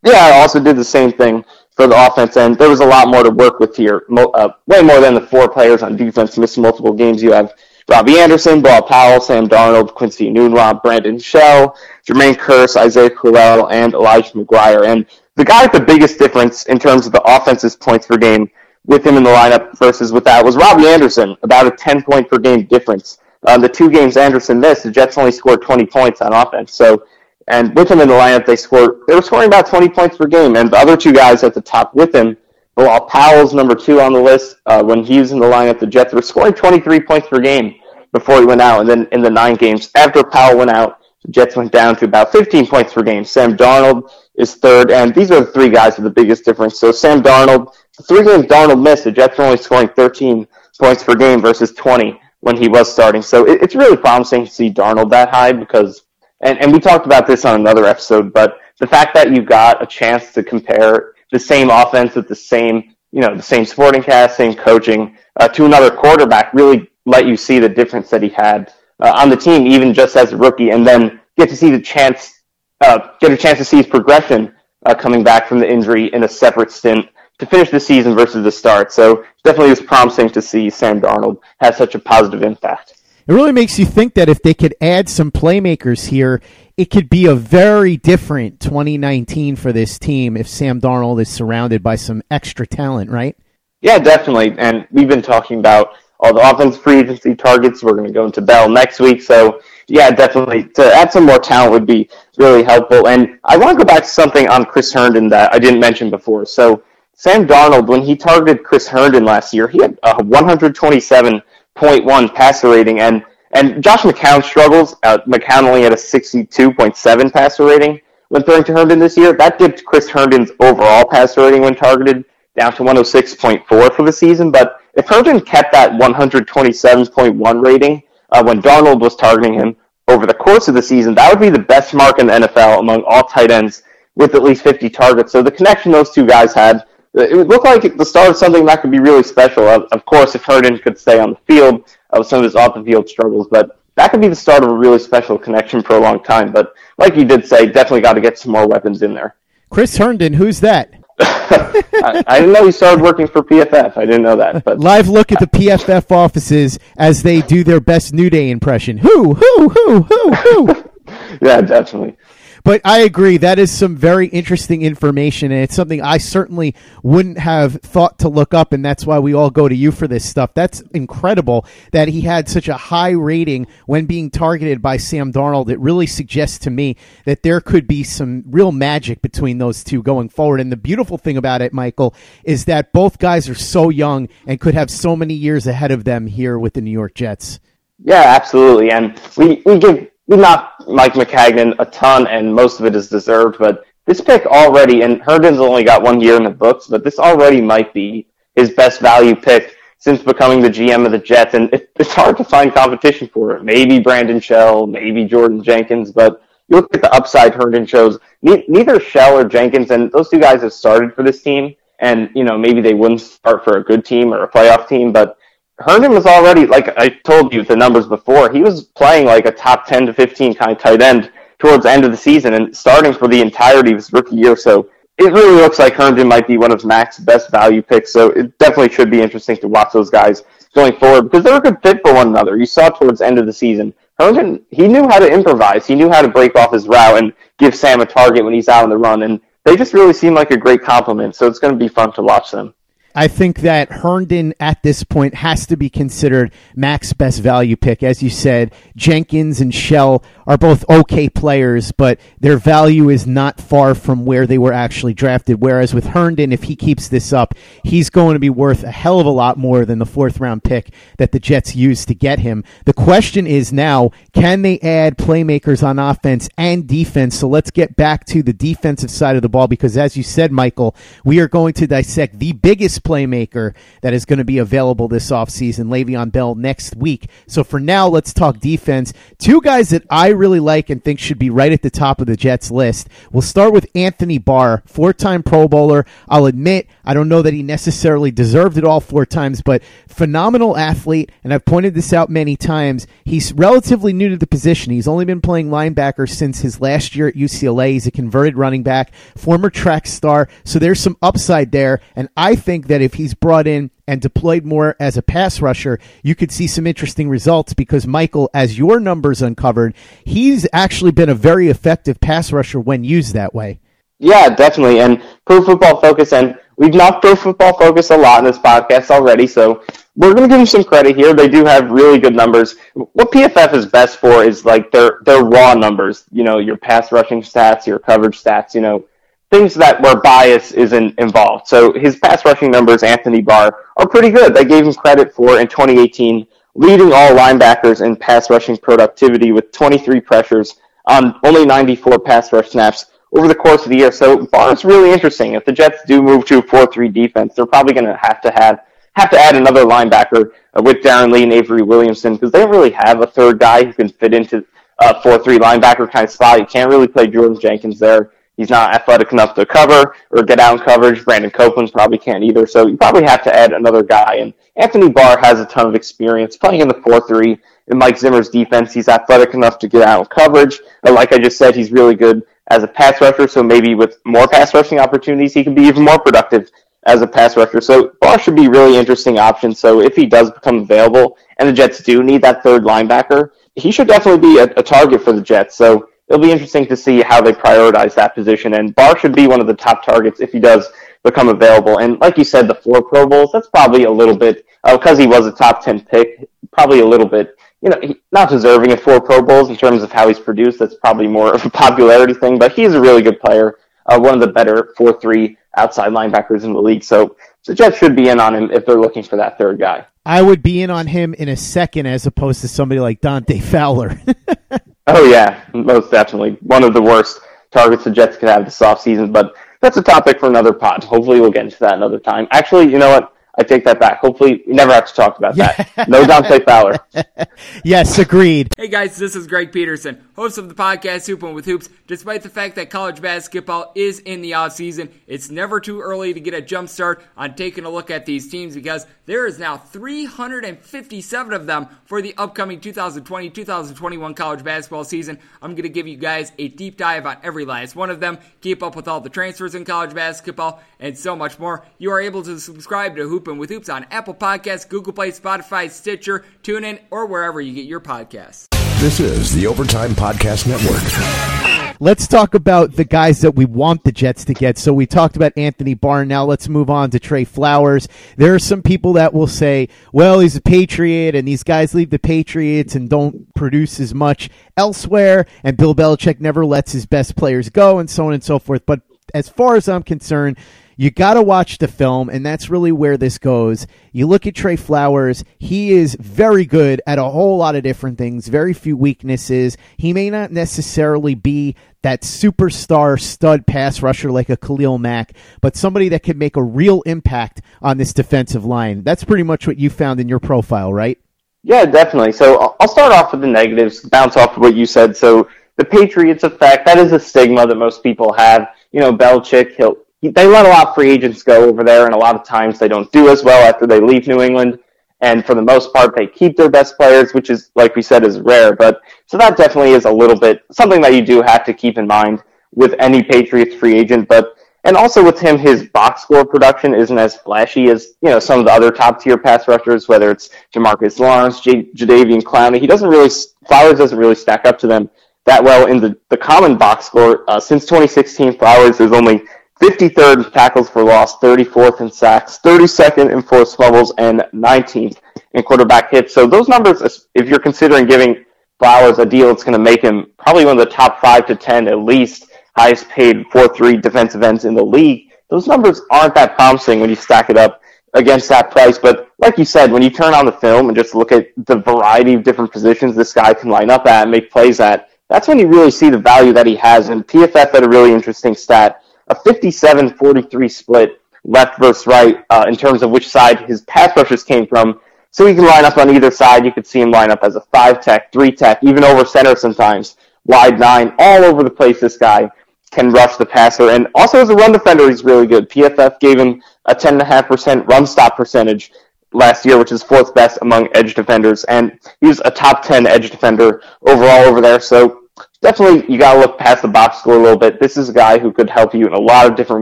Yeah, 0.06 0.26
I 0.26 0.42
also 0.42 0.60
did 0.62 0.76
the 0.76 0.84
same 0.84 1.12
thing 1.12 1.46
for 1.76 1.88
the 1.88 2.08
offense 2.08 2.38
end. 2.38 2.58
There 2.58 2.70
was 2.70 2.80
a 2.80 2.86
lot 2.86 3.08
more 3.08 3.24
to 3.24 3.32
work 3.32 3.60
with 3.60 3.76
here. 3.76 4.06
Uh, 4.16 4.50
way 4.68 4.82
more 4.82 5.00
than 5.00 5.16
the 5.16 5.22
four 5.22 5.50
players 5.50 5.84
on 5.84 5.96
defense 5.96 6.38
missed 6.38 6.58
multiple 6.58 6.94
games. 6.94 7.22
You 7.22 7.32
have 7.32 7.54
Robbie 7.90 8.20
Anderson, 8.20 8.62
Bilal 8.62 8.84
Powell, 8.84 9.20
Sam 9.20 9.48
Darnold, 9.48 9.94
Quincy 9.94 10.30
Enunwa, 10.30 10.82
Brandon 10.82 11.20
Shell, 11.20 11.76
Jermaine 12.08 12.36
Kearse, 12.36 12.78
Isaiah 12.78 13.10
Crowell, 13.10 13.70
and 13.70 13.94
Elijah 13.94 14.32
McGuire. 14.32 14.86
And 14.88 15.06
the 15.36 15.44
guy 15.44 15.64
with 15.64 15.72
the 15.72 15.82
biggest 15.82 16.20
difference 16.20 16.66
in 16.68 16.80
terms 16.80 17.06
of 17.06 17.12
the 17.12 17.22
offense's 17.24 17.76
points 17.76 18.08
per 18.08 18.18
game 18.18 18.50
with 18.86 19.06
him 19.06 19.18
in 19.18 19.24
the 19.24 19.30
lineup 19.30 19.78
versus 19.78 20.12
without 20.12 20.46
was 20.46 20.56
Robbie 20.56 20.88
Anderson, 20.88 21.36
about 21.44 21.68
a 21.68 21.72
10 21.72 22.04
point 22.04 22.30
per 22.30 22.38
game 22.38 22.66
difference. 22.66 23.18
Um, 23.46 23.62
the 23.62 23.70
two 23.70 23.90
games 23.90 24.16
Anderson 24.16 24.60
missed, 24.60 24.84
the 24.84 24.92
Jets 24.92 25.18
only 25.18 25.32
scored 25.32 25.62
20 25.62 25.86
points 25.86 26.22
on 26.22 26.34
offense. 26.34 26.74
So 26.74 27.06
and 27.48 27.76
with 27.76 27.90
him 27.90 28.00
in 28.00 28.08
the 28.08 28.14
lineup, 28.14 28.46
they 28.46 28.56
scored. 28.56 29.02
They 29.08 29.16
were 29.16 29.22
scoring 29.22 29.48
about 29.48 29.68
20 29.68 29.90
points 29.90 30.18
per 30.18 30.28
game, 30.28 30.56
and 30.56 30.72
the 30.72 30.78
other 30.78 30.96
two 30.96 31.14
guys 31.14 31.44
at 31.44 31.54
the 31.54 31.62
top 31.62 31.94
with 31.94 32.14
him, 32.14 32.38
while 32.76 33.06
Powell's 33.06 33.54
number 33.54 33.76
two 33.76 34.02
on 34.02 34.14
the 34.14 34.22
list, 34.22 34.58
uh, 34.66 34.84
when 34.84 35.04
he 35.04 35.20
was 35.20 35.32
in 35.32 35.40
the 35.40 35.46
lineup, 35.46 35.80
the 35.80 35.88
Jets 35.88 36.14
were 36.14 36.22
scoring 36.22 36.54
23 36.54 37.02
points 37.02 37.28
per 37.28 37.40
game 37.40 37.76
before 38.12 38.40
he 38.40 38.46
went 38.46 38.62
out, 38.62 38.82
and 38.82 38.90
then 38.90 39.08
in 39.12 39.22
the 39.22 39.30
nine 39.30 39.56
games 39.56 39.90
after 39.96 40.24
Powell 40.24 40.58
went 40.58 40.70
out, 40.70 41.00
the 41.24 41.32
Jets 41.32 41.56
went 41.56 41.72
down 41.72 41.96
to 41.98 42.06
about 42.06 42.32
15 42.32 42.68
points 42.68 42.94
per 42.94 43.02
game. 43.02 43.24
Sam 43.24 43.56
Darnold 43.56 44.12
is 44.36 44.56
third, 44.56 44.92
and 44.92 45.14
these 45.14 45.32
are 45.32 45.42
the 45.42 45.52
three 45.52 45.70
guys 45.70 45.96
with 45.96 46.04
the 46.04 46.10
biggest 46.10 46.46
difference. 46.46 46.80
So 46.80 46.92
Sam 46.92 47.22
Darnold, 47.22 47.74
the 47.98 48.04
three 48.04 48.24
games 48.24 48.46
Darnold 48.46 48.82
missed, 48.82 49.06
the 49.06 49.12
Jets 49.12 49.38
were 49.38 49.46
only 49.46 49.58
scoring 49.58 49.90
13 49.90 50.48
points 50.80 51.04
per 51.04 51.16
game 51.16 51.42
versus 51.42 51.72
20 51.74 52.20
when 52.42 52.58
he 52.58 52.68
was 52.68 52.92
starting. 52.92 53.22
So 53.22 53.48
it, 53.48 53.62
it's 53.62 53.76
really 53.76 53.98
promising 53.98 54.46
to 54.46 54.52
see 54.52 54.70
Darnold 54.70 55.10
that 55.12 55.30
high 55.30 55.54
because 55.54 56.04
and, 56.44 56.60
and 56.60 56.72
we 56.72 56.80
talked 56.80 57.06
about 57.06 57.26
this 57.26 57.46
on 57.46 57.60
another 57.60 57.86
episode, 57.86 58.34
but 58.34 58.60
the 58.80 58.88
fact 58.88 59.14
that 59.16 59.32
you 59.32 59.42
got 59.42 59.82
a 59.82 59.86
chance 59.86 60.34
to 60.34 60.44
compare 60.44 61.14
the 61.32 61.40
same 61.40 61.70
offense 61.70 62.16
with 62.16 62.28
the 62.28 62.36
same, 62.36 62.96
you 63.12 63.22
know, 63.22 63.36
the 63.36 63.42
same 63.42 63.66
sporting 63.66 64.04
cast, 64.04 64.38
same 64.38 64.54
coaching 64.54 65.18
uh, 65.40 65.48
to 65.48 65.66
another 65.66 65.90
quarterback 65.90 66.54
really 66.54 66.90
let 67.06 67.26
you 67.26 67.36
see 67.36 67.60
the 67.60 67.70
difference 67.70 68.10
that 68.10 68.22
he 68.22 68.30
had 68.30 68.74
uh, 69.00 69.14
on 69.16 69.30
the 69.30 69.36
team, 69.36 69.68
even 69.68 69.94
just 69.94 70.16
as 70.16 70.34
a 70.34 70.38
rookie, 70.38 70.70
and 70.72 70.86
then 70.86 71.20
get 71.38 71.50
to 71.50 71.56
see 71.56 71.72
the 71.72 71.82
chance, 71.82 72.42
uh, 72.82 73.10
get 73.20 73.32
a 73.32 73.38
chance 73.38 73.58
to 73.58 73.66
see 73.66 73.78
his 73.78 73.88
progression 73.88 74.54
uh, 74.86 74.94
coming 74.94 75.24
back 75.24 75.48
from 75.48 75.60
the 75.60 75.70
injury 75.70 76.14
in 76.14 76.24
a 76.24 76.28
separate 76.28 76.72
stint 76.72 77.08
to 77.40 77.46
finish 77.46 77.70
the 77.70 77.80
season 77.80 78.16
versus 78.16 78.44
the 78.44 78.52
start. 78.52 78.92
So 78.92 79.24
definitely 79.44 79.68
it 79.72 79.80
was 79.80 79.88
promising 79.88 80.30
to 80.30 80.42
see 80.42 80.70
Sam 80.70 81.02
Darnold 81.02 81.40
have 81.60 81.76
such 81.76 81.96
a 81.96 82.00
positive 82.00 82.44
impact 82.44 82.93
it 83.28 83.34
really 83.34 83.52
makes 83.52 83.80
you 83.80 83.86
think 83.86 84.16
that 84.16 84.30
if 84.30 84.42
they 84.42 84.54
could 84.54 84.76
add 84.82 85.08
some 85.10 85.32
playmakers 85.32 86.08
here, 86.08 86.42
it 86.76 86.90
could 86.90 87.10
be 87.10 87.26
a 87.26 87.36
very 87.36 87.98
different 87.98 88.60
2019 88.60 89.56
for 89.56 89.72
this 89.72 89.98
team 89.98 90.36
if 90.36 90.48
Sam 90.48 90.82
Darnold 90.82 91.22
is 91.22 91.30
surrounded 91.30 91.84
by 91.84 91.96
some 91.96 92.22
extra 92.30 92.68
talent, 92.68 93.10
right? 93.10 93.38
Yeah, 93.82 94.00
definitely. 94.00 94.56
And 94.58 94.88
we've 94.92 95.08
been 95.08 95.22
talking 95.22 95.60
about 95.60 95.96
all 96.20 96.34
the 96.34 96.50
offense 96.50 96.78
free 96.78 97.00
agency 97.00 97.36
targets. 97.36 97.84
We're 97.84 97.94
going 97.94 98.08
to 98.08 98.14
go 98.14 98.26
into 98.26 98.42
Bell 98.42 98.70
next 98.70 99.00
week. 99.00 99.22
So, 99.22 99.62
yeah, 99.88 100.10
definitely. 100.10 100.66
To 100.76 100.94
add 100.94 101.12
some 101.12 101.26
more 101.26 101.40
talent 101.40 101.74
would 101.74 101.86
be 101.86 102.10
really 102.38 102.64
helpful. 102.64 103.08
And 103.08 103.40
I 103.44 103.58
want 103.58 103.78
to 103.78 103.86
go 103.86 103.88
back 103.88 104.04
to 104.04 104.10
something 104.10 104.48
on 104.48 104.66
Chris 104.66 104.92
Herndon 104.94 105.28
that 105.30 105.54
I 105.54 105.60
didn't 105.60 105.80
mention 105.80 106.10
before. 106.10 106.46
So, 106.46 106.84
Sam 107.16 107.46
Darnold, 107.46 107.88
when 107.88 108.02
he 108.02 108.16
targeted 108.16 108.64
Chris 108.64 108.88
Herndon 108.88 109.24
last 109.24 109.54
year, 109.54 109.68
he 109.68 109.82
had 109.82 110.00
uh, 110.02 110.24
127 110.24 111.42
0.1 111.76 112.34
passer 112.34 112.70
rating, 112.70 113.00
and 113.00 113.24
and 113.52 113.84
Josh 113.84 114.02
McCown 114.02 114.44
struggles. 114.44 114.96
Uh, 115.04 115.20
McCown 115.28 115.64
only 115.64 115.84
had 115.84 115.94
a 115.94 115.98
62.7 115.98 117.34
passer 117.34 117.66
rating 117.66 118.02
when 118.30 118.44
throwing 118.44 118.64
to 118.64 118.74
Herndon 118.74 119.00
this 119.00 119.16
year. 119.16 119.34
That 119.34 119.60
dipped 119.60 119.86
Chris 119.86 120.10
Herndon's 120.10 120.52
overall 120.60 121.06
passer 121.06 121.42
rating 121.42 121.62
when 121.62 121.76
targeted 121.76 122.26
down 122.58 122.74
to 122.74 122.84
106.4 122.84 123.66
for 123.68 124.04
the 124.04 124.12
season. 124.12 124.52
But 124.52 124.80
if 124.96 125.08
Herndon 125.08 125.42
kept 125.42 125.72
that 125.72 125.92
127.1 125.92 127.64
rating 127.64 128.04
uh, 128.32 128.44
when 128.44 128.62
Darnold 128.62 129.00
was 129.00 129.16
targeting 129.16 129.54
him 129.54 129.76
over 130.08 130.26
the 130.26 130.34
course 130.34 130.68
of 130.68 130.74
the 130.74 130.82
season, 130.82 131.16
that 131.16 131.32
would 131.32 131.40
be 131.40 131.50
the 131.50 131.60
best 131.60 131.94
mark 131.94 132.20
in 132.20 132.28
the 132.28 132.34
NFL 132.34 132.80
among 132.80 133.04
all 133.04 133.24
tight 133.24 133.52
ends 133.52 133.84
with 134.16 134.36
at 134.36 134.44
least 134.44 134.64
50 134.64 134.90
targets. 134.90 135.32
So 135.32 135.42
the 135.42 135.52
connection 135.52 135.92
those 135.92 136.12
two 136.12 136.26
guys 136.26 136.54
had 136.54 136.86
it 137.14 137.36
would 137.36 137.48
look 137.48 137.64
like 137.64 137.96
the 137.96 138.06
start 138.06 138.30
of 138.30 138.38
something 138.38 138.66
that 138.66 138.82
could 138.82 138.92
be 138.92 139.00
really 139.00 139.24
special. 139.24 139.68
Of 139.68 140.06
course, 140.06 140.36
if 140.36 140.44
Herndon 140.44 140.80
could 140.80 140.98
stay 140.98 141.20
on 141.20 141.32
the 141.32 141.40
field 141.48 141.86
of 142.10 142.26
some 142.26 142.40
of 142.40 142.44
his 142.44 142.56
off 142.56 142.76
the 142.76 142.84
field 142.84 143.08
struggles, 143.08 143.48
but 143.50 143.80
that 143.96 144.12
could 144.12 144.22
be 144.22 144.28
the 144.28 144.36
start 144.36 144.64
of 144.64 144.70
a 144.70 144.74
really 144.74 145.00
special 145.00 145.38
connection 145.38 145.84
for 145.84 145.96
a 145.96 146.00
long 146.00 146.24
time. 146.24 146.52
But 146.52 146.74
like 146.98 147.16
you 147.16 147.26
did 147.26 147.46
say, 147.46 147.68
definitely 147.68 148.02
got 148.02 148.14
to 148.14 148.22
get 148.22 148.40
some 148.40 148.52
more 148.52 148.68
weapons 148.68 149.04
in 149.04 149.14
there. 149.14 149.36
Chris 149.70 149.98
Herndon, 149.98 150.34
who's 150.34 150.60
that? 150.62 150.94
I, 151.20 152.24
I, 152.26 152.40
didn't 152.40 152.54
know 152.54 152.66
he 152.66 152.72
started 152.72 153.04
working 153.04 153.28
for 153.28 153.44
PFF. 153.44 153.98
I 153.98 154.06
didn't 154.06 154.24
know 154.24 154.36
that. 154.36 154.64
But 154.64 154.80
live 154.80 155.08
look 155.08 155.32
at 155.32 155.40
the 155.40 155.48
PFF 155.48 156.12
offices 156.12 156.80
as 156.98 157.22
they 157.22 157.42
do 157.42 157.64
their 157.64 157.80
best 157.80 158.14
New 158.14 158.32
Day 158.32 158.50
impression. 158.50 158.98
Who, 158.98 159.36
who, 159.36 159.70
who, 159.70 160.02
who, 160.02 160.34
who? 160.34 160.84
yeah, 161.42 161.62
definitely. 161.62 162.18
But 162.64 162.80
I 162.86 163.00
agree. 163.00 163.36
That 163.36 163.60
is 163.60 163.72
some 163.72 163.98
very 163.98 164.28
interesting 164.28 164.84
information, 164.84 165.52
and 165.52 165.62
it's 165.62 165.76
something 165.76 166.02
I 166.02 166.18
certainly 166.18 166.76
wouldn't 167.02 167.38
have 167.38 167.82
thought 167.82 168.20
to 168.20 168.30
look 168.30 168.54
up, 168.54 168.72
and 168.72 168.86
that's 168.86 169.06
why 169.06 169.20
we 169.20 169.34
all 169.34 169.50
go 169.50 169.68
to 169.68 169.76
you 169.76 169.92
for 169.92 170.08
this 170.08 170.28
stuff. 170.28 170.54
That's 170.54 170.80
incredible 170.94 171.66
that 171.92 172.08
he 172.08 172.22
had 172.22 172.48
such 172.48 172.70
a 172.70 172.78
high 172.78 173.12
rating 173.12 173.68
when 173.86 174.06
being 174.06 174.30
targeted 174.30 174.82
by 174.82 174.96
Sam 174.96 175.34
Darnold. 175.34 175.70
It 175.70 175.80
really 175.80 176.08
suggests 176.08 176.60
to 176.60 176.70
me 176.70 176.96
that 177.26 177.44
there 177.44 177.60
could 177.60 177.86
be 177.86 178.02
some 178.04 178.46
real 178.48 178.72
magic 178.72 179.22
between 179.22 179.58
those 179.58 179.84
two 179.84 180.02
going 180.02 180.30
forward. 180.30 180.62
And 180.62 180.72
the 180.72 180.78
beautiful 180.78 181.18
thing 181.18 181.36
about 181.36 181.62
it, 181.62 181.74
Michael, 181.74 182.16
is 182.46 182.64
that 182.66 182.94
both 182.94 183.20
guys 183.20 183.50
are 183.50 183.56
so 183.56 183.90
young 183.90 184.30
and 184.48 184.62
could 184.62 184.74
have 184.74 184.90
so 184.90 185.18
many 185.18 185.34
years 185.34 185.68
ahead 185.68 185.92
of 185.92 186.06
them 186.06 186.28
here 186.28 186.58
with 186.58 186.76
the 186.76 186.82
New 186.82 186.92
York 186.92 187.14
Jets. 187.14 187.60
Yeah, 188.00 188.24
absolutely. 188.26 188.90
And 188.90 189.20
we, 189.36 189.62
we 189.66 189.80
give 189.80 190.10
we 190.28 190.38
knocked 190.38 190.88
Mike 190.88 191.14
Maccagnan 191.14 191.76
a 191.80 191.86
ton, 191.86 192.28
and 192.28 192.54
most 192.54 192.80
of 192.80 192.86
it 192.86 192.96
is 192.96 193.10
deserved. 193.10 193.58
But 193.60 193.86
this 194.06 194.22
pick 194.22 194.46
already, 194.46 195.02
and 195.02 195.22
Herndon's 195.22 195.60
only 195.60 195.84
got 195.84 196.02
one 196.02 196.22
year 196.22 196.36
in 196.36 196.44
the 196.44 196.50
books, 196.50 196.88
but 196.88 197.04
this 197.04 197.20
already 197.20 197.62
might 197.62 197.94
be 197.94 198.28
his 198.56 198.72
best 198.72 199.02
value 199.02 199.36
pick 199.36 199.76
since 199.98 200.22
becoming 200.22 200.62
the 200.62 200.70
GM 200.70 201.06
of 201.06 201.12
the 201.12 201.18
Jets. 201.18 201.54
And 201.54 201.74
it, 201.74 201.90
it's 201.96 202.14
hard 202.14 202.38
to 202.38 202.44
find 202.44 202.74
competition 202.74 203.28
for 203.28 203.56
it. 203.56 203.64
Maybe 203.64 204.00
Brandon 204.00 204.40
Shell, 204.40 204.88
maybe 204.88 205.26
Jordan 205.26 205.64
Jenkins, 205.64 206.12
but 206.12 206.42
you 206.68 206.78
look 206.78 206.94
at 206.94 207.02
the 207.02 207.14
upside 207.14 207.54
Herndon 207.54 207.86
shows. 207.86 208.20
Neither 208.42 209.00
Shell 209.00 209.38
or 209.38 209.48
Jenkins, 209.48 209.92
and 209.92 210.12
those 210.12 210.30
two 210.30 210.40
guys 210.40 210.62
have 210.62 210.74
started 210.74 211.14
for 211.14 211.24
this 211.24 211.42
team. 211.42 211.76
And, 212.00 212.30
you 212.36 212.44
know, 212.44 212.58
maybe 212.58 212.82
they 212.82 212.94
wouldn't 212.94 213.22
start 213.22 213.64
for 213.64 213.78
a 213.78 213.84
good 213.84 214.04
team 214.04 214.34
or 214.34 214.44
a 214.44 214.50
playoff 214.50 214.88
team, 214.88 215.14
but 215.14 215.38
Herndon 215.80 216.12
was 216.12 216.26
already 216.26 216.66
like 216.66 216.96
I 216.98 217.10
told 217.10 217.54
you 217.54 217.64
the 217.64 217.76
numbers 217.76 218.08
before. 218.08 218.52
He 218.52 218.62
was 218.62 218.84
playing 218.84 219.26
like 219.26 219.46
a 219.46 219.52
top 219.52 219.86
ten 219.86 220.06
to 220.06 220.14
fifteen 220.14 220.54
kind 220.54 220.72
of 220.72 220.78
tight 220.78 221.02
end 221.02 221.32
towards 221.60 221.84
the 221.84 221.92
end 221.92 222.06
of 222.06 222.12
the 222.12 222.18
season 222.18 222.54
and 222.54 222.76
starting 222.76 223.14
for 223.14 223.28
the 223.28 223.42
entirety 223.42 223.92
of 223.92 223.98
his 223.98 224.14
rookie 224.14 224.36
year. 224.36 224.56
So 224.56 224.90
it 225.18 225.32
really 225.32 225.56
looks 225.56 225.80
like 225.80 225.94
Herndon 225.94 226.28
might 226.28 226.48
be 226.48 226.58
one 226.58 226.72
of 226.72 226.84
Mac's 226.86 227.20
best 227.20 227.50
value 227.52 227.82
picks. 227.82 228.12
So 228.12 228.30
it 228.32 228.58
definitely 228.58 228.90
should 228.90 229.10
be 229.10 229.22
interesting 229.22 229.58
to 229.58 229.68
watch 229.68 229.94
those 229.94 230.10
guys 230.10 230.44
going 230.76 230.96
forward 230.98 231.24
because 231.24 231.44
they're 231.44 231.58
a 231.58 231.62
good 231.62 231.82
fit 231.82 232.02
for 232.04 232.14
one 232.14 232.28
another. 232.28 232.58
You 232.58 232.66
saw 232.66 232.90
towards 232.90 233.20
the 233.20 233.28
end 233.28 233.40
of 233.40 233.46
the 233.46 233.54
season, 233.54 233.94
Herndon 234.20 234.64
he 234.70 234.88
knew 234.88 235.08
how 235.08 235.20
to 235.20 235.32
improvise. 235.32 235.88
He 235.88 235.96
knew 235.96 236.10
how 236.10 236.22
to 236.22 236.28
break 236.28 236.56
off 236.56 236.74
his 236.74 236.88
route 236.88 237.18
and 237.18 237.34
give 237.58 237.76
Sam 237.76 238.02
a 238.02 238.06
target 238.06 238.44
when 238.44 238.54
he's 238.54 238.70
out 238.70 238.84
on 238.84 238.90
the 238.90 238.98
run. 238.98 239.24
And 239.24 239.40
they 239.66 239.76
just 239.76 239.94
really 239.94 240.14
seem 240.14 240.34
like 240.34 240.52
a 240.52 240.58
great 240.58 240.84
complement. 240.84 241.36
So 241.36 241.48
it's 241.48 241.60
going 241.60 241.74
to 241.74 241.80
be 241.80 241.88
fun 241.88 242.12
to 242.14 242.22
watch 242.22 242.52
them. 242.52 242.74
I 243.16 243.28
think 243.28 243.60
that 243.60 243.92
Herndon 243.92 244.54
at 244.60 244.82
this 244.82 245.04
point 245.04 245.36
has 245.36 245.68
to 245.68 245.78
be 245.78 245.90
considered 245.90 246.52
Mac's 246.76 247.14
best 247.14 247.42
value 247.42 247.76
pick. 247.76 248.02
As 248.02 248.24
you 248.24 248.30
said, 248.30 248.74
Jenkins 248.96 249.62
and 249.62 249.74
Shell 249.74 250.24
are 250.46 250.58
both 250.58 250.88
okay 250.90 251.30
players, 251.30 251.92
but 251.92 252.20
their 252.40 252.58
value 252.58 253.10
is 253.10 253.26
not 253.26 253.60
far 253.60 253.96
from 253.96 254.26
where 254.26 254.46
they 254.46 254.58
were 254.58 254.74
actually 254.74 255.14
drafted. 255.14 255.62
Whereas 255.62 255.94
with 255.94 256.08
Herndon, 256.08 256.52
if 256.52 256.64
he 256.64 256.76
keeps 256.76 257.08
this 257.08 257.34
up, 257.34 257.54
he's 257.84 258.10
going 258.10 258.34
to 258.34 258.40
be 258.40 258.50
worth 258.50 258.84
a 258.84 258.92
hell 258.92 259.20
of 259.20 259.26
a 259.26 259.30
lot 259.30 259.58
more 259.58 259.86
than 259.86 260.00
the 260.00 260.06
fourth 260.06 260.40
round 260.40 260.64
pick 260.64 260.94
that 261.18 261.32
the 261.32 261.40
Jets 261.40 261.76
used 261.76 262.08
to 262.08 262.16
get 262.16 262.40
him. 262.40 262.64
The 262.86 262.94
question 262.94 263.48
is 263.48 263.72
now, 263.72 264.12
can 264.34 264.62
they 264.62 264.80
add 264.80 265.18
playmakers 265.18 265.84
on 265.84 266.00
offense 266.00 266.50
and 266.58 266.88
defense? 266.88 267.38
So 267.38 267.48
let's 267.48 267.72
get 267.72 267.96
back 267.96 268.26
to 268.28 268.44
the 268.44 268.54
defensive 268.54 269.12
side 269.12 269.36
of 269.36 269.42
the 269.42 269.50
ball 269.50 269.68
because 269.68 269.98
as 269.98 270.18
you 270.18 270.24
said, 270.24 270.52
Michael, 270.52 270.96
we 271.24 271.40
are 271.40 271.48
going 271.48 271.74
to 271.76 271.88
dissect 271.88 272.40
the 272.40 272.54
biggest 272.54 273.04
playmaker 273.04 273.76
that 274.02 274.14
is 274.14 274.26
going 274.26 274.40
to 274.40 274.46
be 274.46 274.58
available 274.58 275.08
this 275.08 275.32
offseason, 275.32 275.86
Le'Veon 275.86 276.32
Bell, 276.32 276.56
next 276.56 276.96
week. 276.96 277.30
So 277.48 277.64
for 277.64 277.80
now, 277.80 278.08
let's 278.08 278.34
talk 278.34 278.60
defense. 278.60 279.14
Two 279.38 279.62
guys 279.62 279.90
that 279.90 280.04
I 280.10 280.30
really 280.34 280.60
like 280.60 280.90
and 280.90 281.04
think 281.04 281.20
should 281.20 281.40
be 281.40 281.50
right 281.50 281.72
at 281.72 281.82
the 281.82 281.90
top 281.90 282.20
of 282.20 282.28
the 282.28 282.36
Jets 282.36 282.72
list. 282.72 283.10
We'll 283.32 283.42
start 283.42 283.74
with 283.74 283.88
Anthony 283.96 284.38
Barr, 284.38 284.84
four 284.86 285.14
time 285.14 285.44
Pro 285.44 285.68
Bowler. 285.68 286.06
I'll 286.28 286.46
admit, 286.46 286.88
I 287.06 287.14
don't 287.14 287.30
know 287.30 287.42
that 287.42 287.54
he 287.54 287.64
necessarily 287.64 288.32
deserved 288.32 288.78
it 288.78 288.84
all 288.84 289.00
four 289.00 289.26
times, 289.26 289.62
but 289.62 289.84
phenomenal 290.08 290.78
athlete. 290.78 291.32
And 291.44 291.54
I've 291.54 291.66
pointed 291.66 291.94
this 291.94 292.14
out 292.14 292.30
many 292.30 292.56
times. 292.56 293.08
He's 293.26 293.54
relatively 293.54 294.14
new 294.14 294.30
to 294.30 294.38
the 294.38 294.48
position. 294.48 294.94
He's 294.94 295.08
only 295.08 295.26
been 295.26 295.42
playing 295.42 295.70
linebacker 295.70 296.30
since 296.30 296.62
his 296.62 296.82
last 296.82 297.16
year 297.16 297.28
at 297.28 297.36
UCLA. 297.36 297.92
He's 297.92 298.08
a 298.08 298.12
converted 298.12 298.58
running 298.58 298.84
back, 298.84 299.14
former 299.36 299.70
track 299.70 300.08
star. 300.08 300.50
So 300.64 300.80
there's 300.80 301.00
some 301.00 301.18
upside 301.22 301.72
there. 301.72 302.02
And 302.16 302.30
I 302.36 302.56
think 302.56 302.88
that 302.88 303.02
if 303.02 303.16
he's 303.16 303.34
brought 303.34 303.68
in 303.68 303.92
and 304.08 304.22
deployed 304.22 304.66
more 304.66 304.96
as 305.00 305.18
a 305.18 305.22
pass 305.22 305.62
rusher, 305.62 306.00
you 306.22 306.36
could 306.36 306.52
see 306.52 306.68
some 306.68 306.88
interesting 306.88 307.30
results 307.30 307.74
because 307.74 308.06
Michael, 308.08 308.50
as 308.54 308.78
your 308.78 309.00
numbers 309.00 309.42
uncovered, 309.42 309.96
he's 310.26 310.68
actually 310.74 311.12
been 311.12 311.30
a 311.30 311.36
very 311.36 311.70
effective 311.70 312.20
pass 312.20 312.52
rusher 312.52 312.80
when 312.80 313.04
used 313.04 313.34
that 313.34 313.54
way. 313.54 313.80
Yeah, 314.20 314.50
definitely. 314.50 315.00
And 315.00 315.22
Pro 315.46 315.62
Football 315.62 316.00
Focus, 316.00 316.34
and 316.34 316.58
we've 316.78 316.94
knocked 316.94 317.22
Pro 317.22 317.36
Football 317.36 317.78
Focus 317.78 318.10
a 318.10 318.18
lot 318.18 318.40
in 318.40 318.46
this 318.46 318.58
podcast 318.58 319.10
already, 319.10 319.48
so 319.48 319.84
we're 320.16 320.34
going 320.34 320.48
to 320.48 320.54
give 320.54 320.60
them 320.60 320.66
some 320.66 320.84
credit 320.84 321.16
here. 321.16 321.34
They 321.34 321.48
do 321.48 321.66
have 321.66 321.92
really 321.92 322.20
good 322.20 322.36
numbers. 322.36 322.76
What 322.94 323.32
PFF 323.32 323.74
is 323.74 323.86
best 323.86 324.20
for 324.20 324.44
is 324.44 324.64
like 324.64 324.92
their 324.92 325.20
their 325.26 325.44
raw 325.44 325.74
numbers. 325.74 326.26
You 326.32 326.44
know, 326.44 326.60
your 326.60 326.78
pass 326.78 327.12
rushing 327.12 327.42
stats, 327.42 327.88
your 327.88 328.00
coverage 328.00 328.42
stats. 328.42 328.76
You 328.76 328.82
know, 328.82 329.06
things 329.54 329.76
that 329.76 330.02
where 330.02 330.16
bias 330.16 330.72
isn't 330.72 331.20
involved. 331.20 331.68
So 331.68 331.94
his 331.94 332.16
pass 332.16 332.44
rushing 332.44 332.72
numbers, 332.72 333.04
Anthony 333.04 333.40
Barr, 333.40 333.86
are 333.98 334.08
pretty 334.08 334.32
good. 334.32 334.56
They 334.56 334.66
gave 334.66 334.88
him 334.88 334.94
credit 334.94 335.32
for 335.32 335.60
in 335.60 335.68
2018 335.68 336.48
leading 336.76 337.14
all 337.14 337.36
linebackers 337.36 338.04
in 338.04 338.16
pass 338.16 338.50
rushing 338.50 338.78
productivity 338.78 339.52
with 339.52 339.72
23 339.72 340.20
pressures 340.22 340.80
on 341.06 341.40
only 341.44 341.66
94 341.66 342.18
pass 342.20 342.52
rush 342.52 342.72
snaps 342.72 343.06
over 343.36 343.48
the 343.48 343.54
course 343.54 343.84
of 343.84 343.90
the 343.90 343.98
year. 343.98 344.12
So 344.12 344.48
Barr 344.48 344.74
is 344.74 344.84
really 344.84 345.12
interesting. 345.12 345.54
If 345.54 345.66
the 345.66 345.72
Jets 345.72 346.00
do 346.08 346.24
move 346.24 346.46
to 346.46 346.58
a 346.58 346.64
4-3 346.64 347.14
defense, 347.14 347.54
they're 347.54 347.68
probably 347.68 347.94
going 347.94 348.06
to 348.06 348.18
have 348.18 348.42
to 348.42 348.52
have 348.52 348.80
have 349.16 349.30
to 349.30 349.40
add 349.40 349.56
another 349.56 349.86
linebacker 349.86 350.54
uh, 350.74 350.82
with 350.82 351.04
Darron 351.04 351.32
Lee 351.32 351.44
and 351.44 351.54
Avery 351.54 351.84
Williamson 351.84 352.34
because 352.34 352.52
they 352.52 352.58
don't 352.58 352.72
really 352.72 352.90
have 352.90 353.22
a 353.22 353.28
third 353.28 353.60
guy 353.60 353.84
who 353.84 353.94
can 353.94 354.10
fit 354.10 354.34
into 354.34 354.66
a 355.00 355.14
4-3 355.14 355.60
linebacker 355.60 356.10
kind 356.10 356.24
of 356.24 356.32
spot. 356.32 356.58
You 356.58 356.66
can't 356.66 356.90
really 356.90 357.08
play 357.08 357.28
Jordan 357.28 357.60
Jenkins 357.60 358.00
there. 358.00 358.32
He's 358.58 358.70
not 358.70 358.94
athletic 358.94 359.32
enough 359.32 359.56
to 359.56 359.66
cover 359.66 360.16
or 360.30 360.44
get 360.44 360.60
out 360.60 360.80
in 360.80 360.86
coverage. 360.86 361.26
Brandon 361.26 361.50
Copeland 361.50 361.92
probably 361.92 362.20
can't 362.20 362.44
either. 362.44 362.68
So 362.68 362.88
you 362.88 362.98
probably 362.98 363.24
have 363.24 363.44
to 363.44 363.56
add 363.56 363.74
another 363.74 364.04
guy. 364.04 364.36
And 364.36 364.54
Anthony 364.76 365.10
Barr 365.10 365.40
has 365.40 365.60
a 365.60 365.66
ton 365.66 365.88
of 365.88 365.96
experience 365.96 366.56
playing 366.56 366.82
in 366.82 366.88
the 366.88 366.94
4-3 366.96 367.60
in 367.88 367.98
Mike 367.98 368.18
Zimmer's 368.18 368.50
defense. 368.50 368.94
He's 368.94 369.10
athletic 369.10 369.56
enough 369.56 369.80
to 369.80 369.88
get 369.88 370.04
out 370.04 370.22
in 370.22 370.26
coverage. 370.28 370.80
And 371.04 371.16
like 371.16 371.34
I 371.34 371.40
just 371.40 371.58
said, 371.58 371.76
he's 371.76 371.92
really 371.92 372.16
good 372.16 372.44
as 372.68 372.84
a 372.84 372.88
pass 372.88 373.20
rusher. 373.22 373.48
So 373.48 373.64
maybe 373.64 373.96
with 373.96 374.20
more 374.24 374.48
pass 374.48 374.74
rushing 374.74 375.00
opportunities, 375.00 375.54
he 375.54 375.64
can 375.64 375.74
be 375.74 375.84
even 375.84 376.04
more 376.04 376.20
productive 376.20 376.70
as 377.06 377.22
a 377.22 377.28
pass 377.28 377.58
rusher. 377.58 377.82
So 377.82 378.14
Barr 378.22 378.40
should 378.40 378.56
be 378.56 378.66
a 378.66 378.70
really 378.70 378.98
interesting 378.98 379.40
option. 379.40 379.74
So 379.74 380.00
if 380.02 380.16
he 380.16 380.26
does 380.26 380.52
become 380.52 380.80
available 380.80 381.38
and 381.58 381.68
the 381.68 381.74
Jets 381.74 382.02
do 382.04 382.24
need 382.24 382.42
that 382.44 382.64
third 382.64 382.84
linebacker, 382.84 383.52
he 383.76 383.92
should 383.92 384.08
definitely 384.08 384.42
be 384.42 384.60
a, 384.60 384.66
a 384.78 384.84
target 384.84 385.22
for 385.22 385.34
the 385.34 385.42
Jets. 385.42 385.76
So 385.76 386.10
it'll 386.28 386.42
be 386.42 386.52
interesting 386.52 386.86
to 386.88 386.98
see 386.98 387.22
how 387.22 387.42
they 387.42 387.52
prioritize 387.52 388.14
that 388.16 388.36
position. 388.36 388.74
And 388.76 388.96
Barr 388.96 389.18
should 389.18 389.36
be 389.36 389.48
one 389.48 389.62
of 389.62 389.68
the 389.68 389.74
top 389.74 390.06
targets 390.06 390.40
if 390.40 390.52
he 390.52 390.60
does 390.60 390.92
become 391.24 391.50
available. 391.50 392.00
And 392.00 392.20
like 392.20 392.38
you 392.38 392.44
said, 392.44 392.68
the 392.68 392.76
four 392.76 393.02
Pro 393.02 393.28
Bowls, 393.28 393.52
that's 393.54 393.68
probably 393.70 394.04
a 394.04 394.12
little 394.12 394.36
bit, 394.36 394.66
because 394.84 395.18
uh, 395.18 395.22
he 395.22 395.28
was 395.28 395.46
a 395.46 395.52
top 395.52 395.84
10 395.84 396.02
pick, 396.02 396.50
probably 396.72 397.00
a 397.00 397.06
little 397.06 397.28
bit, 397.28 397.56
you 397.82 397.90
know, 397.90 398.16
not 398.32 398.50
deserving 398.50 398.92
of 398.92 399.02
four 399.02 399.22
Pro 399.22 399.42
Bowls 399.42 399.70
in 399.70 399.78
terms 399.78 400.04
of 400.04 400.12
how 400.12 400.28
he's 400.28 400.40
produced. 400.40 400.80
That's 400.80 400.96
probably 400.96 401.28
more 401.28 401.54
of 401.54 401.66
a 401.66 401.70
popularity 401.70 402.34
thing, 402.34 402.58
but 402.58 402.74
he's 402.74 402.94
a 402.94 403.02
really 403.02 403.22
good 403.22 403.40
player, 403.40 403.80
uh, 404.06 404.20
one 404.20 404.34
of 404.34 404.40
the 404.40 404.48
better 404.48 404.94
4 404.98 405.20
3 405.20 405.58
outside 405.78 406.12
linebackers 406.12 406.64
in 406.64 406.74
the 406.74 406.82
league. 406.82 407.04
So 407.04 407.36
the 407.66 407.74
Jets 407.74 407.98
should 407.98 408.16
be 408.16 408.30
in 408.30 408.40
on 408.40 408.56
him 408.56 408.72
if 408.72 408.86
they're 408.86 409.00
looking 409.00 409.24
for 409.24 409.38
that 409.38 409.58
third 409.58 409.80
guy. 409.80 410.06
I 410.26 410.42
would 410.42 410.64
be 410.64 410.82
in 410.82 410.90
on 410.90 411.08
him 411.08 411.34
in 411.34 411.50
a 411.50 411.58
second 411.58 412.06
as 412.06 412.26
opposed 412.26 412.62
to 412.62 412.68
somebody 412.68 413.02
like 413.02 413.20
Dante 413.20 413.60
Fowler. 413.60 414.22
oh, 415.08 415.26
yeah, 415.30 415.66
most 415.74 416.12
definitely. 416.12 416.58
One 416.62 416.84
of 416.84 416.94
the 416.94 417.02
worst 417.02 417.42
targets 417.72 418.04
the 418.04 418.12
Jets 418.12 418.38
could 418.38 418.50
have 418.50 418.66
this 418.66 418.80
offseason, 418.80 419.34
but 419.34 419.56
that's 419.82 419.98
a 419.98 420.04
topic 420.04 420.40
for 420.40 420.48
another 420.48 420.74
pod. 420.74 421.04
Hopefully, 421.04 421.40
we'll 421.42 421.52
get 421.52 421.66
into 421.66 421.80
that 421.80 421.96
another 421.96 422.20
time. 422.20 422.48
Actually, 422.52 422.92
you 422.92 423.00
know 423.00 423.10
what? 423.10 423.33
I 423.56 423.62
take 423.62 423.84
that 423.84 424.00
back. 424.00 424.20
Hopefully, 424.20 424.64
we 424.66 424.74
never 424.74 424.92
have 424.92 425.06
to 425.06 425.14
talk 425.14 425.38
about 425.38 425.56
that. 425.56 426.08
No 426.08 426.26
Dante 426.26 426.60
Fowler. 426.64 426.98
yes, 427.84 428.18
agreed. 428.18 428.70
Hey 428.76 428.88
guys, 428.88 429.16
this 429.16 429.36
is 429.36 429.46
Greg 429.46 429.72
Peterson, 429.72 430.28
host 430.36 430.58
of 430.58 430.70
the 430.70 430.76
podcast 430.76 431.28
Hoopin' 431.28 431.54
with 431.54 431.66
Hoops. 431.66 431.88
Despite 432.08 432.42
the 432.42 432.50
fact 432.50 432.76
that 432.78 432.90
college 432.90 433.22
basketball 433.22 433.92
is 433.94 434.18
in 434.20 434.42
the 434.42 434.56
off 434.56 434.74
season, 434.74 435.12
it's 435.28 435.52
never 435.52 435.80
too 435.80 436.02
early 436.02 436.34
to 436.34 436.40
get 436.40 436.56
a 436.56 436.62
jump 436.62 436.90
start 436.90 437.24
on 437.38 437.54
taking 437.54 437.86
a 437.86 437.92
look 437.92 438.10
at 438.10 438.26
these 438.26 438.50
teams 438.50 438.74
because 438.74 439.06
there 439.28 439.46
is 439.46 439.60
now 439.60 439.78
357 439.78 441.54
of 441.54 441.68
them 441.68 441.88
for 442.06 442.24
the 442.24 442.34
upcoming 442.38 442.80
2020-2021 442.80 444.36
college 444.36 444.64
basketball 444.64 445.04
season. 445.04 445.38
I'm 445.62 445.72
going 445.72 445.84
to 445.84 445.90
give 445.90 446.08
you 446.08 446.18
guys 446.18 446.52
a 446.58 446.70
deep 446.70 446.98
dive 446.98 447.28
on 447.28 447.38
every 447.44 447.66
last 447.66 447.96
one 447.96 448.10
of 448.10 448.20
them, 448.20 448.40
keep 448.62 448.82
up 448.82 448.96
with 448.96 449.08
all 449.08 449.22
the 449.22 449.30
transfers 449.30 449.76
in 449.76 449.86
college 449.86 450.16
basketball, 450.16 450.82
and 451.00 451.16
so 451.16 451.36
much 451.36 451.60
more. 451.60 451.86
You 452.00 452.12
are 452.12 452.20
able 452.20 452.42
to 452.44 452.60
subscribe 452.60 453.16
to 453.16 453.28
Hoop 453.28 453.43
Hoopin' 453.44 453.58
with 453.58 453.70
Hoops 453.70 453.90
on 453.90 454.06
Apple 454.10 454.34
Podcasts, 454.34 454.88
Google 454.88 455.14
Play, 455.14 455.32
Spotify, 455.32 455.90
Stitcher, 455.90 456.46
TuneIn, 456.64 457.00
or 457.12 457.26
wherever 457.26 457.60
you 457.60 457.74
get 457.74 457.86
your 457.86 458.00
podcasts. 458.00 458.68
This 459.02 459.20
is 459.20 459.54
the 459.54 459.68
Overtime 459.68 460.12
Podcast 460.12 460.66
Network. 460.66 462.00
Let's 462.00 462.26
talk 462.26 462.54
about 462.54 462.94
the 462.94 463.04
guys 463.04 463.42
that 463.42 463.52
we 463.56 463.66
want 463.66 464.04
the 464.04 464.12
Jets 464.12 464.46
to 464.46 464.54
get. 464.54 464.78
So 464.78 464.94
we 464.94 465.06
talked 465.06 465.36
about 465.36 465.54
Anthony 465.58 465.94
Barr. 465.94 466.26
Now 466.26 466.46
let's 466.46 466.68
move 466.70 466.90
on 466.90 467.12
to 467.12 467.20
Trey 467.20 467.44
Flowers. 467.44 468.08
There 468.38 468.56
are 468.56 468.60
some 468.60 468.82
people 468.82 469.14
that 469.14 469.34
will 469.34 469.48
say, 469.48 469.90
well, 470.12 470.40
he's 470.40 470.56
a 470.56 470.62
Patriot 470.62 471.36
and 471.36 471.48
these 471.48 471.64
guys 471.64 471.94
leave 471.94 472.10
the 472.10 472.20
Patriots 472.20 472.96
and 472.96 473.10
don't 473.10 473.54
produce 473.56 474.00
as 474.00 474.14
much 474.14 474.50
elsewhere. 474.76 475.46
And 475.64 475.78
Bill 475.78 475.94
Belichick 475.94 476.40
never 476.40 476.66
lets 476.66 476.94
his 476.94 477.06
best 477.06 477.36
players 477.36 477.70
go 477.70 478.00
and 478.00 478.10
so 478.10 478.28
on 478.28 478.34
and 478.34 478.44
so 478.44 478.58
forth. 478.58 478.86
But 478.86 479.02
as 479.34 479.50
far 479.50 479.76
as 479.76 479.88
I'm 479.88 480.04
concerned, 480.04 480.58
you 480.96 481.12
got 481.12 481.34
to 481.36 481.42
watch 481.42 481.78
the 481.78 481.88
film, 481.88 482.30
and 482.30 482.46
that's 482.46 482.70
really 482.70 482.92
where 482.92 483.18
this 483.18 483.38
goes. 483.38 483.88
You 484.12 484.28
look 484.28 484.46
at 484.46 484.56
Trey 484.56 484.76
Flowers, 484.76 485.44
he 485.58 485.92
is 485.92 486.16
very 486.20 486.66
good 486.66 487.02
at 487.08 487.20
a 487.20 487.24
whole 487.24 487.58
lot 487.58 487.76
of 487.76 487.84
different 487.84 488.18
things, 488.18 488.48
very 488.48 488.74
few 488.74 488.96
weaknesses. 488.96 489.78
He 489.98 490.14
may 490.14 490.30
not 490.30 490.52
necessarily 490.52 491.36
be 491.36 491.76
that 492.04 492.22
superstar 492.22 493.20
stud 493.20 493.66
pass 493.66 494.02
rusher 494.02 494.32
like 494.32 494.50
a 494.50 494.58
Khalil 494.58 494.98
Mack, 494.98 495.34
but 495.62 495.76
somebody 495.76 496.10
that 496.10 496.24
could 496.24 496.38
make 496.38 496.58
a 496.58 496.64
real 496.64 497.02
impact 497.04 497.62
on 497.82 497.98
this 497.98 498.14
defensive 498.14 498.66
line. 498.66 499.04
That's 499.04 499.24
pretty 499.24 499.44
much 499.44 499.66
what 499.66 499.80
you 499.80 499.90
found 499.90 500.20
in 500.20 500.28
your 500.28 500.40
profile, 500.40 500.94
right? 500.94 501.18
Yeah, 501.64 501.86
definitely. 501.86 502.34
So 502.34 502.76
I'll 502.80 502.90
start 502.90 503.14
off 503.14 503.32
with 503.32 503.42
the 503.42 503.48
negatives, 503.48 504.02
bounce 504.02 504.36
off 504.36 504.58
of 504.58 504.62
what 504.62 504.76
you 504.76 504.86
said. 504.86 505.16
So 505.16 505.48
the 505.78 505.86
Patriots 505.86 506.44
effect, 506.44 506.86
that 506.86 506.98
is 506.98 507.14
a 507.14 507.20
stigma 507.20 507.66
that 507.66 507.76
most 507.76 508.04
people 508.04 508.34
have. 508.34 508.68
You 508.92 509.00
know, 509.00 509.14
Belichick, 509.14 509.76
he'll 509.78 509.98
they 510.30 510.48
let 510.48 510.66
a 510.66 510.70
lot 510.70 510.88
of 510.88 510.96
free 510.96 511.12
agents 511.12 511.44
go 511.44 511.68
over 511.68 511.84
there, 511.84 512.06
and 512.06 512.14
a 512.14 512.18
lot 512.18 512.36
of 512.36 512.44
times 512.44 512.80
they 512.80 512.88
don't 512.88 513.12
do 513.12 513.30
as 513.30 513.44
well 513.44 513.68
after 513.68 513.86
they 513.86 514.00
leave 514.00 514.28
New 514.28 514.42
England. 514.42 514.80
And 515.22 515.46
for 515.46 515.56
the 515.56 515.62
most 515.62 515.94
part, 515.94 516.16
they 516.16 516.28
keep 516.28 516.58
their 516.58 516.70
best 516.70 516.98
players, 516.98 517.34
which 517.34 517.50
is, 517.50 517.72
like 517.76 517.96
we 517.96 518.02
said, 518.02 518.26
is 518.26 518.42
rare. 518.42 518.76
But 518.76 519.02
so 519.26 519.38
that 519.38 519.56
definitely 519.56 519.92
is 519.92 520.06
a 520.06 520.12
little 520.12 520.38
bit 520.38 520.64
something 520.72 521.02
that 521.02 521.14
you 521.14 521.22
do 521.22 521.42
have 521.42 521.64
to 521.66 521.74
keep 521.74 521.98
in 521.98 522.06
mind 522.06 522.44
with 522.74 522.94
any 523.00 523.24
Patriots 523.24 523.76
free 523.76 523.98
agent. 523.98 524.28
But 524.28 524.58
and 524.86 524.98
also 524.98 525.24
with 525.24 525.40
him, 525.40 525.58
his 525.58 525.88
box 525.88 526.24
score 526.24 526.46
production 526.46 526.94
isn't 526.94 527.18
as 527.18 527.38
flashy 527.38 527.90
as 527.90 528.16
you 528.22 528.30
know 528.30 528.40
some 528.40 528.60
of 528.60 528.66
the 528.66 528.72
other 528.72 528.92
top 528.92 529.22
tier 529.22 529.38
pass 529.38 529.68
rushers, 529.68 530.10
whether 530.10 530.30
it's 530.30 530.50
Demarcus 530.74 531.20
Lawrence, 531.20 531.62
J- 531.62 531.86
Jadeveon 531.96 532.42
Clowney. 532.42 532.80
He 532.80 532.88
doesn't 532.88 533.10
really 533.10 533.30
Flowers 533.66 533.98
doesn't 533.98 534.18
really 534.18 534.36
stack 534.36 534.66
up 534.66 534.78
to 534.80 534.88
them 534.88 535.10
that 535.46 535.64
well 535.64 535.88
in 535.88 536.02
the 536.02 536.18
the 536.30 536.38
common 536.38 536.78
box 536.78 537.06
score. 537.06 537.50
Uh, 537.50 537.60
since 537.60 537.86
2016, 537.86 538.58
Flowers 538.58 539.00
is 539.00 539.14
only 539.14 539.44
53rd 539.82 540.46
in 540.46 540.52
tackles 540.52 540.90
for 540.90 541.04
loss, 541.04 541.38
34th 541.38 542.02
in 542.02 542.12
sacks, 542.12 542.60
32nd 542.64 543.32
in 543.32 543.42
forced 543.42 543.76
fumbles, 543.78 544.14
and 544.18 544.44
19th 544.54 545.18
in 545.54 545.64
quarterback 545.64 546.12
hits. 546.12 546.34
So 546.34 546.48
those 546.48 546.68
numbers, 546.68 547.28
if 547.36 547.48
you're 547.48 547.60
considering 547.60 548.06
giving 548.06 548.46
Flowers 548.80 549.20
a 549.20 549.26
deal 549.26 549.50
it's 549.50 549.64
going 549.64 549.78
to 549.78 549.80
make 549.80 550.02
him 550.02 550.32
probably 550.38 550.66
one 550.66 550.78
of 550.78 550.86
the 550.86 550.92
top 550.92 551.22
five 551.22 551.46
to 551.46 551.56
ten 551.56 551.88
at 551.88 552.00
least 552.00 552.48
highest 552.76 553.08
paid 553.08 553.46
4-3 553.46 554.02
defensive 554.02 554.44
ends 554.44 554.66
in 554.66 554.74
the 554.74 554.84
league, 554.84 555.32
those 555.50 555.68
numbers 555.68 556.02
aren't 556.12 556.36
that 556.36 556.56
promising 556.56 557.00
when 557.00 557.10
you 557.10 557.16
stack 557.16 557.50
it 557.50 557.58
up 557.58 557.82
against 558.14 558.50
that 558.50 558.72
price. 558.72 558.98
But 558.98 559.30
like 559.38 559.58
you 559.58 559.66
said, 559.66 559.92
when 559.92 560.02
you 560.02 560.10
turn 560.10 560.34
on 560.34 560.46
the 560.46 560.52
film 560.52 560.88
and 560.90 560.98
just 560.98 561.14
look 561.14 561.32
at 561.32 561.48
the 561.66 561.78
variety 561.78 562.34
of 562.34 562.44
different 562.44 562.72
positions 562.72 563.16
this 563.16 563.32
guy 563.32 563.54
can 563.54 563.70
line 563.70 563.90
up 563.90 564.08
at 564.08 564.24
and 564.24 564.32
make 564.32 564.52
plays 564.52 564.80
at, 564.80 565.10
that's 565.30 565.48
when 565.48 565.60
you 565.60 565.68
really 565.68 565.92
see 565.92 566.10
the 566.10 566.18
value 566.18 566.52
that 566.52 566.66
he 566.66 566.76
has. 566.76 567.10
And 567.10 567.26
PFF 567.26 567.72
had 567.72 567.84
a 567.84 567.90
really 567.90 568.12
interesting 568.12 568.56
stat 568.56 569.03
a 569.28 569.36
57-43 569.36 570.72
split 570.72 571.22
left 571.44 571.80
versus 571.80 572.08
right 572.08 572.44
uh, 572.50 572.66
in 572.68 572.76
terms 572.76 573.04
of 573.04 573.12
which 573.12 573.28
side 573.28 573.60
his 573.62 573.82
pass 573.82 574.16
rushes 574.16 574.44
came 574.44 574.66
from. 574.68 575.00
So 575.32 575.48
he 575.48 575.56
can 575.56 575.66
line 575.66 575.84
up 575.84 575.98
on 575.98 576.10
either 576.12 576.30
side. 576.30 576.64
You 576.64 576.72
could 576.72 576.86
see 576.86 577.02
him 577.02 577.12
line 577.12 577.32
up 577.32 577.40
as 577.44 577.56
a 577.56 577.62
five 577.62 578.02
tech, 578.02 578.32
three 578.32 578.52
tech, 578.52 578.80
even 578.84 579.04
over 579.04 579.26
center 579.26 579.56
sometimes, 579.56 580.16
wide 580.46 580.80
nine, 580.80 581.14
all 581.18 581.44
over 581.44 581.64
the 581.64 581.72
place. 581.72 582.00
This 582.00 582.18
guy 582.18 582.50
can 582.92 583.10
rush 583.10 583.38
the 583.38 583.46
passer, 583.46 583.90
and 583.90 584.08
also 584.14 584.40
as 584.40 584.50
a 584.50 584.56
run 584.56 584.72
defender, 584.72 585.10
he's 585.10 585.24
really 585.24 585.48
good. 585.48 585.68
PFF 585.70 586.20
gave 586.20 586.40
him 586.40 586.62
a 586.86 586.94
10.5% 586.94 587.88
run 587.88 588.06
stop 588.06 588.38
percentage 588.38 588.92
last 589.32 589.66
year, 589.66 589.80
which 589.80 589.92
is 589.92 590.04
fourth 590.04 590.36
best 590.36 590.60
among 590.62 590.88
edge 590.94 591.16
defenders, 591.16 591.64
and 591.64 592.00
he's 592.22 592.40
a 592.46 592.52
top 592.52 592.84
10 592.84 593.08
edge 593.08 593.32
defender 593.32 593.82
overall 594.04 594.46
over 594.46 594.62
there. 594.62 594.80
So 594.80 595.23
definitely 595.64 596.12
you 596.12 596.20
got 596.20 596.34
to 596.34 596.40
look 596.40 596.60
past 596.60 596.84
the 596.84 596.88
box 596.88 597.20
score 597.20 597.36
a 597.36 597.42
little 597.42 597.58
bit. 597.58 597.80
This 597.80 597.98
is 597.98 598.10
a 598.10 598.14
guy 598.14 598.38
who 598.38 598.52
could 598.52 598.70
help 598.70 598.94
you 598.94 599.08
in 599.08 599.14
a 599.14 599.20
lot 599.20 599.48
of 599.48 599.56
different 599.56 599.82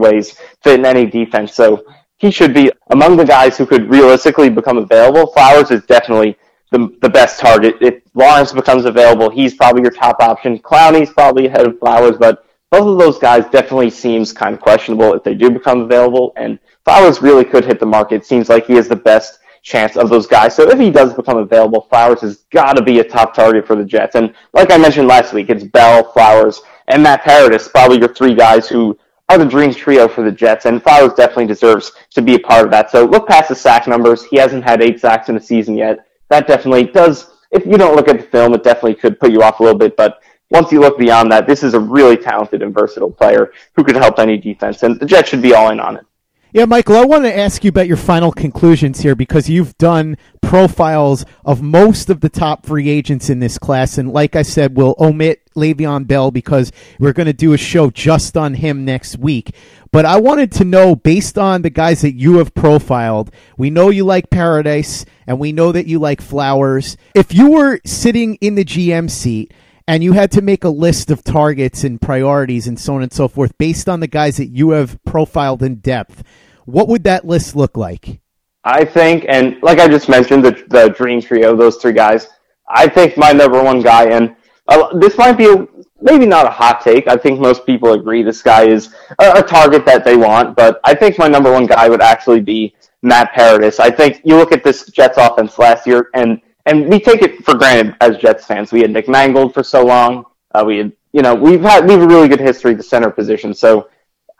ways, 0.00 0.38
fit 0.62 0.78
in 0.78 0.86
any 0.86 1.04
defense. 1.04 1.54
So 1.54 1.84
he 2.16 2.30
should 2.30 2.54
be 2.54 2.70
among 2.90 3.16
the 3.16 3.24
guys 3.24 3.58
who 3.58 3.66
could 3.66 3.90
realistically 3.90 4.48
become 4.48 4.78
available. 4.78 5.26
Flowers 5.32 5.70
is 5.72 5.84
definitely 5.84 6.38
the, 6.70 6.96
the 7.02 7.08
best 7.10 7.40
target. 7.40 7.76
If 7.80 8.02
Lawrence 8.14 8.52
becomes 8.52 8.84
available, 8.84 9.28
he's 9.28 9.54
probably 9.54 9.82
your 9.82 9.90
top 9.90 10.20
option. 10.20 10.58
Clowney's 10.60 11.12
probably 11.12 11.46
ahead 11.46 11.66
of 11.66 11.78
Flowers, 11.80 12.16
but 12.16 12.46
both 12.70 12.86
of 12.86 12.98
those 12.98 13.18
guys 13.18 13.44
definitely 13.50 13.90
seems 13.90 14.32
kind 14.32 14.54
of 14.54 14.60
questionable 14.60 15.12
if 15.12 15.24
they 15.24 15.34
do 15.34 15.50
become 15.50 15.80
available. 15.80 16.32
And 16.36 16.58
Flowers 16.84 17.20
really 17.20 17.44
could 17.44 17.64
hit 17.64 17.80
the 17.80 17.86
market. 17.86 18.14
It 18.22 18.26
seems 18.26 18.48
like 18.48 18.66
he 18.66 18.74
is 18.74 18.88
the 18.88 18.96
best 18.96 19.40
chance 19.62 19.96
of 19.96 20.10
those 20.10 20.26
guys. 20.26 20.54
So 20.54 20.68
if 20.68 20.78
he 20.78 20.90
does 20.90 21.14
become 21.14 21.38
available, 21.38 21.82
Flowers 21.82 22.20
has 22.20 22.38
got 22.50 22.74
to 22.74 22.82
be 22.82 22.98
a 22.98 23.04
top 23.04 23.34
target 23.34 23.66
for 23.66 23.76
the 23.76 23.84
Jets. 23.84 24.16
And 24.16 24.34
like 24.52 24.72
I 24.72 24.76
mentioned 24.76 25.08
last 25.08 25.32
week, 25.32 25.50
it's 25.50 25.64
Bell, 25.64 26.12
Flowers, 26.12 26.60
and 26.88 27.02
Matt 27.02 27.22
Paradis, 27.22 27.68
probably 27.68 27.98
your 27.98 28.12
three 28.12 28.34
guys 28.34 28.68
who 28.68 28.98
are 29.28 29.38
the 29.38 29.46
dream 29.46 29.72
trio 29.72 30.08
for 30.08 30.22
the 30.24 30.32
Jets. 30.32 30.66
And 30.66 30.82
Flowers 30.82 31.14
definitely 31.14 31.46
deserves 31.46 31.92
to 32.10 32.22
be 32.22 32.34
a 32.34 32.40
part 32.40 32.64
of 32.64 32.70
that. 32.72 32.90
So 32.90 33.04
look 33.04 33.28
past 33.28 33.48
the 33.48 33.54
sack 33.54 33.86
numbers. 33.86 34.24
He 34.24 34.36
hasn't 34.36 34.64
had 34.64 34.82
eight 34.82 35.00
sacks 35.00 35.28
in 35.28 35.36
a 35.36 35.40
season 35.40 35.76
yet. 35.76 36.06
That 36.28 36.46
definitely 36.46 36.84
does. 36.84 37.30
If 37.52 37.64
you 37.64 37.76
don't 37.76 37.94
look 37.94 38.08
at 38.08 38.18
the 38.18 38.24
film, 38.24 38.54
it 38.54 38.64
definitely 38.64 38.94
could 38.94 39.20
put 39.20 39.30
you 39.30 39.42
off 39.42 39.60
a 39.60 39.62
little 39.62 39.78
bit. 39.78 39.96
But 39.96 40.22
once 40.50 40.72
you 40.72 40.80
look 40.80 40.98
beyond 40.98 41.30
that, 41.30 41.46
this 41.46 41.62
is 41.62 41.74
a 41.74 41.80
really 41.80 42.16
talented 42.16 42.62
and 42.62 42.74
versatile 42.74 43.10
player 43.10 43.52
who 43.74 43.84
could 43.84 43.96
help 43.96 44.18
any 44.18 44.36
defense. 44.36 44.82
And 44.82 44.98
the 44.98 45.06
Jets 45.06 45.28
should 45.28 45.42
be 45.42 45.54
all 45.54 45.70
in 45.70 45.80
on 45.80 45.96
it. 45.96 46.04
Yeah, 46.54 46.66
Michael, 46.66 46.98
I 46.98 47.06
want 47.06 47.24
to 47.24 47.34
ask 47.34 47.64
you 47.64 47.70
about 47.70 47.86
your 47.86 47.96
final 47.96 48.30
conclusions 48.30 49.00
here 49.00 49.14
because 49.14 49.48
you've 49.48 49.78
done 49.78 50.18
profiles 50.42 51.24
of 51.46 51.62
most 51.62 52.10
of 52.10 52.20
the 52.20 52.28
top 52.28 52.66
free 52.66 52.90
agents 52.90 53.30
in 53.30 53.38
this 53.38 53.56
class. 53.56 53.96
And 53.96 54.12
like 54.12 54.36
I 54.36 54.42
said, 54.42 54.76
we'll 54.76 54.94
omit 54.98 55.48
Le'Veon 55.54 56.06
Bell 56.06 56.30
because 56.30 56.70
we're 56.98 57.14
going 57.14 57.26
to 57.26 57.32
do 57.32 57.54
a 57.54 57.56
show 57.56 57.88
just 57.88 58.36
on 58.36 58.52
him 58.52 58.84
next 58.84 59.16
week. 59.16 59.54
But 59.92 60.04
I 60.04 60.20
wanted 60.20 60.52
to 60.52 60.66
know, 60.66 60.94
based 60.94 61.38
on 61.38 61.62
the 61.62 61.70
guys 61.70 62.02
that 62.02 62.16
you 62.16 62.36
have 62.36 62.52
profiled, 62.52 63.30
we 63.56 63.70
know 63.70 63.88
you 63.88 64.04
like 64.04 64.28
Paradis 64.28 65.06
and 65.26 65.38
we 65.38 65.52
know 65.52 65.72
that 65.72 65.86
you 65.86 65.98
like 66.00 66.20
Flowers. 66.20 66.98
If 67.14 67.32
you 67.32 67.52
were 67.52 67.80
sitting 67.86 68.34
in 68.42 68.56
the 68.56 68.64
GM 68.66 69.10
seat, 69.10 69.54
and 69.86 70.02
you 70.02 70.12
had 70.12 70.30
to 70.32 70.42
make 70.42 70.64
a 70.64 70.68
list 70.68 71.10
of 71.10 71.24
targets 71.24 71.84
and 71.84 72.00
priorities 72.00 72.66
and 72.66 72.78
so 72.78 72.94
on 72.94 73.02
and 73.02 73.12
so 73.12 73.28
forth 73.28 73.56
based 73.58 73.88
on 73.88 74.00
the 74.00 74.06
guys 74.06 74.36
that 74.36 74.46
you 74.46 74.70
have 74.70 75.02
profiled 75.04 75.62
in 75.62 75.76
depth 75.76 76.22
what 76.64 76.88
would 76.88 77.04
that 77.04 77.26
list 77.26 77.56
look 77.56 77.76
like? 77.76 78.20
I 78.64 78.84
think, 78.84 79.26
and 79.28 79.60
like 79.62 79.78
I 79.78 79.88
just 79.88 80.08
mentioned, 80.08 80.44
the, 80.44 80.64
the 80.68 80.88
dream 80.88 81.20
trio, 81.20 81.56
those 81.56 81.76
three 81.76 81.92
guys. 81.92 82.28
I 82.68 82.88
think 82.88 83.16
my 83.16 83.32
number 83.32 83.62
one 83.62 83.80
guy, 83.80 84.10
and 84.10 84.36
uh, 84.68 84.96
this 84.98 85.18
might 85.18 85.32
be 85.32 85.46
a, 85.46 85.66
maybe 86.00 86.26
not 86.26 86.46
a 86.46 86.50
hot 86.50 86.80
take. 86.80 87.08
I 87.08 87.16
think 87.16 87.40
most 87.40 87.66
people 87.66 87.92
agree 87.92 88.22
this 88.22 88.42
guy 88.42 88.66
is 88.66 88.94
a, 89.18 89.32
a, 89.38 89.42
target 89.42 89.84
that 89.86 90.04
they 90.04 90.16
want, 90.16 90.54
but 90.54 90.80
I 90.84 90.94
think 90.94 91.18
my 91.18 91.26
number 91.26 91.52
one 91.52 91.66
guy 91.66 91.88
would 91.88 92.00
actually 92.00 92.40
be 92.40 92.74
Matt 93.02 93.32
Paradis. 93.32 93.80
I 93.80 93.90
think 93.90 94.20
you 94.24 94.36
look 94.36 94.52
at 94.52 94.62
this 94.62 94.86
Jets 94.86 95.18
offense 95.18 95.58
last 95.58 95.86
year, 95.86 96.10
and 96.14 96.40
and 96.66 96.88
we 96.88 97.00
take 97.00 97.22
it 97.22 97.44
for 97.44 97.54
granted 97.54 97.96
as 98.00 98.18
Jets 98.18 98.46
fans. 98.46 98.72
We 98.72 98.80
had 98.80 98.90
Nick 98.90 99.08
Mangold 99.08 99.54
for 99.54 99.62
so 99.62 99.84
long. 99.84 100.24
Uh, 100.54 100.64
we 100.66 100.78
had, 100.78 100.92
you 101.12 101.22
know, 101.22 101.34
we've 101.34 101.60
had 101.60 101.84
we 101.86 101.92
have 101.92 102.02
a 102.02 102.06
really 102.06 102.28
good 102.28 102.40
history 102.40 102.72
at 102.72 102.76
the 102.76 102.82
center 102.82 103.10
position. 103.10 103.54
So 103.54 103.88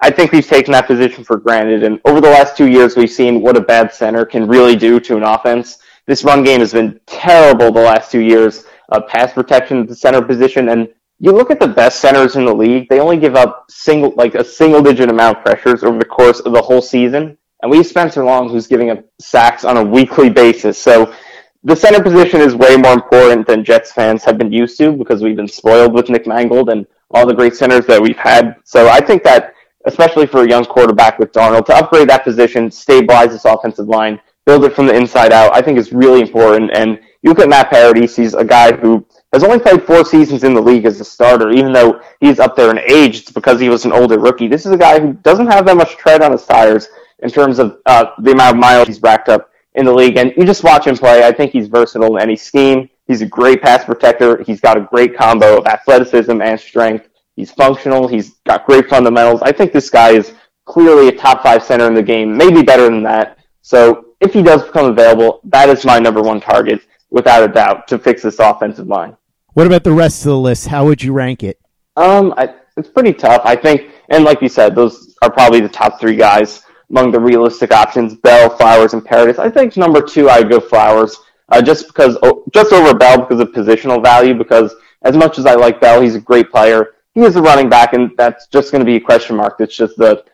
I 0.01 0.11
think 0.11 0.33
we've 0.33 0.47
taken 0.47 0.73
that 0.73 0.87
position 0.87 1.25
for 1.25 1.37
granted. 1.37 1.85
And 1.85 2.01
over 2.05 2.21
the 2.21 2.31
last 2.31 2.57
two 2.57 2.69
years, 2.69 2.97
we've 2.97 3.11
seen 3.11 3.41
what 3.41 3.57
a 3.57 3.61
bad 3.61 3.93
center 3.93 4.25
can 4.25 4.47
really 4.47 4.77
do 4.77 5.01
to 5.01 5.17
an 5.17 5.23
offense. 5.23 5.79
This 6.07 6.25
run 6.25 6.43
game 6.43 6.61
has 6.61 6.73
been 6.73 7.01
terrible 7.07 7.71
the 7.71 7.81
last 7.81 8.11
two 8.11 8.21
years. 8.21 8.65
Uh, 8.91 9.01
pass 9.01 9.33
protection 9.33 9.83
at 9.83 9.89
the 9.89 9.95
center 9.95 10.21
position, 10.21 10.69
and 10.69 10.89
you 11.19 11.33
look 11.33 11.51
at 11.51 11.61
the 11.61 11.69
best 11.69 12.01
centers 12.01 12.37
in 12.37 12.45
the 12.45 12.55
league; 12.55 12.89
they 12.89 13.01
only 13.01 13.17
give 13.17 13.37
up 13.37 13.65
single, 13.71 14.13
like 14.17 14.35
a 14.35 14.45
single-digit 14.45 15.09
amount 15.09 15.39
of 15.39 15.45
pressures 15.45 15.83
over 15.85 15.99
the 15.99 16.05
course 16.05 16.41
of 16.41 16.53
the 16.53 16.61
whole 16.61 16.83
season. 16.83 17.39
And 17.63 17.71
we 17.71 17.77
have 17.79 17.87
Spencer 17.87 18.25
Long, 18.25 18.51
who's 18.51 18.67
giving 18.67 18.91
up 18.91 19.05
sacks 19.21 19.65
on 19.65 19.77
a 19.77 19.85
weekly 19.85 20.29
basis. 20.29 20.77
So 20.77 21.15
the 21.65 21.77
center 21.77 22.03
position 22.03 22.41
is 22.41 22.55
way 22.55 22.77
more 22.77 22.93
important 22.93 23.47
than 23.47 23.65
Jets 23.65 23.93
fans 23.93 24.25
have 24.25 24.37
been 24.37 24.53
used 24.53 24.77
to 24.79 24.93
because 24.93 25.23
we've 25.23 25.37
been 25.37 25.49
spoiled 25.49 25.93
with 25.93 26.09
Nick 26.09 26.27
Mangold 26.27 26.71
and 26.71 26.87
all 27.13 27.27
the 27.27 27.35
great 27.35 27.55
centers 27.55 27.87
that 27.87 28.03
we've 28.03 28.17
had. 28.17 28.57
So 28.65 28.89
I 28.89 29.01
think 29.01 29.23
that 29.23 29.55
especially 29.85 30.27
for 30.27 30.45
a 30.45 30.49
young 30.49 30.65
quarterback 30.65 31.19
with 31.19 31.33
Darnold, 31.33 31.67
to 31.67 31.75
upgrade 31.75 32.09
that 32.09 32.25
position, 32.25 32.71
stabilize 32.71 33.31
this 33.31 33.45
offensive 33.45 33.89
line, 33.89 34.21
build 34.45 34.65
it 34.65 34.75
from 34.75 34.87
the 34.87 34.95
inside 34.95 35.33
out, 35.33 35.55
I 35.55 35.63
think 35.63 35.79
is 35.79 35.93
really 35.93 36.21
important. 36.21 36.71
And 36.73 36.99
you 37.23 37.31
look 37.31 37.39
at 37.39 37.49
Matt 37.49 37.71
Paradis, 37.71 38.17
he's 38.17 38.35
a 38.35 38.45
guy 38.45 38.73
who 38.73 39.05
has 39.33 39.45
only 39.45 39.59
played 39.59 39.83
four 39.83 40.05
seasons 40.05 40.45
in 40.45 40.55
the 40.55 40.61
league 40.61 40.85
as 40.85 41.01
a 41.01 41.05
starter, 41.05 41.51
even 41.51 41.73
though 41.73 42.01
he's 42.21 42.39
up 42.39 42.57
there 42.57 42.71
in 42.71 42.79
age, 42.79 43.21
it's 43.21 43.31
because 43.31 43.61
he 43.61 43.69
was 43.69 43.85
an 43.85 43.93
older 43.93 44.19
rookie. 44.19 44.49
This 44.49 44.67
is 44.67 44.73
a 44.73 44.77
guy 44.77 45.01
who 45.01 45.15
doesn't 45.15 45.47
have 45.47 45.67
that 45.67 45.77
much 45.77 45.97
tread 45.97 46.23
on 46.23 46.33
his 46.33 46.45
tires 46.45 46.89
in 47.21 47.31
terms 47.31 47.59
of 47.59 47.79
uh, 47.87 48.07
the 48.19 48.33
amount 48.33 48.57
of 48.57 48.61
miles 48.61 48.89
he's 48.89 49.01
racked 49.01 49.29
up 49.29 49.52
in 49.75 49.85
the 49.85 49.93
league. 49.93 50.17
And 50.17 50.33
you 50.37 50.45
just 50.45 50.65
watch 50.65 50.87
him 50.87 50.97
play. 50.97 51.25
I 51.25 51.33
think 51.33 51.53
he's 51.53 51.69
versatile 51.69 52.17
in 52.17 52.23
any 52.23 52.37
scheme. 52.37 52.89
He's 53.07 53.23
a 53.23 53.27
great 53.27 53.63
pass 53.63 53.85
protector. 53.85 54.43
He's 54.43 54.61
got 54.61 54.77
a 54.77 54.83
great 54.83 55.17
combo 55.17 55.59
of 55.59 55.67
athleticism 55.67 56.41
and 56.41 56.59
strength. 56.59 57.09
He's 57.37 57.51
functional. 57.51 58.07
He's 58.07 58.35
got 58.47 58.67
great 58.67 58.89
fundamentals. 58.89 59.43
I 59.43 59.53
think 59.53 59.73
this 59.73 59.91
guy 59.91 60.11
is 60.11 60.35
clearly 60.65 61.09
a 61.09 61.13
top 61.13 61.43
five 61.43 61.63
center 61.63 61.87
in 61.87 61.95
the 61.95 62.03
game, 62.03 62.37
maybe 62.37 62.63
better 62.63 62.85
than 62.85 63.03
that. 63.03 63.39
So 63.63 64.07
if 64.21 64.33
he 64.33 64.43
does 64.43 64.63
become 64.63 64.87
available, 64.87 65.41
that 65.45 65.69
is 65.69 65.85
my 65.85 65.99
number 65.99 66.23
one 66.23 66.41
target, 66.41 66.83
without 67.11 67.43
a 67.43 67.49
doubt, 67.49 67.89
to 67.89 67.99
fix 67.99 68.23
this 68.23 68.39
offensive 68.39 68.87
line. 68.87 69.17
What 69.55 69.67
about 69.67 69.85
the 69.85 69.93
rest 69.93 70.21
of 70.21 70.31
the 70.31 70.39
list? 70.39 70.69
How 70.69 70.85
would 70.85 71.03
you 71.03 71.13
rank 71.13 71.43
it? 71.43 71.59
Um, 71.97 72.33
I, 72.37 72.55
it's 72.77 72.89
pretty 72.89 73.13
tough. 73.13 73.43
I 73.45 73.57
think, 73.57 73.91
and 74.09 74.25
like 74.25 74.41
you 74.41 74.49
said, 74.49 74.75
those 74.75 75.15
are 75.23 75.31
probably 75.31 75.61
the 75.61 75.69
top 75.69 76.01
three 76.01 76.17
guys 76.17 76.63
among 76.93 77.11
the 77.11 77.19
realistic 77.21 77.73
options: 77.73 78.15
Bell, 78.15 78.49
Flowers, 78.57 78.93
and 78.93 79.05
Paradis. 79.05 79.39
I 79.39 79.51
think 79.51 79.77
number 79.77 80.01
two, 80.01 80.31
I'd 80.31 80.49
go 80.49 80.61
Flowers, 80.61 81.17
uh, 81.49 81.61
just 81.61 81.89
because, 81.89 82.17
just 82.55 82.73
over 82.73 82.95
Bell 82.97 83.19
because 83.19 83.41
of 83.41 83.49
positional 83.49 84.03
value. 84.03 84.35
Because 84.35 84.73
as 85.03 85.17
much 85.17 85.39
as 85.39 85.47
I 85.47 85.55
like 85.55 85.81
Bell, 85.81 86.01
he's 86.01 86.15
a 86.15 86.21
great 86.21 86.51
player 86.51 86.95
he 87.15 87.21
is 87.21 87.37
a 87.37 87.43
running 87.43 87.69
back, 87.69 87.93
and 87.93 88.11
that's 88.17 88.47
just 88.49 88.73
going 88.73 88.81
to 88.81 88.87
be 88.87 88.97
a 88.97 89.01
question 89.01 89.37
mark. 89.37 89.57
It's 89.61 89.77
just 89.77 89.97
the. 89.97 90.25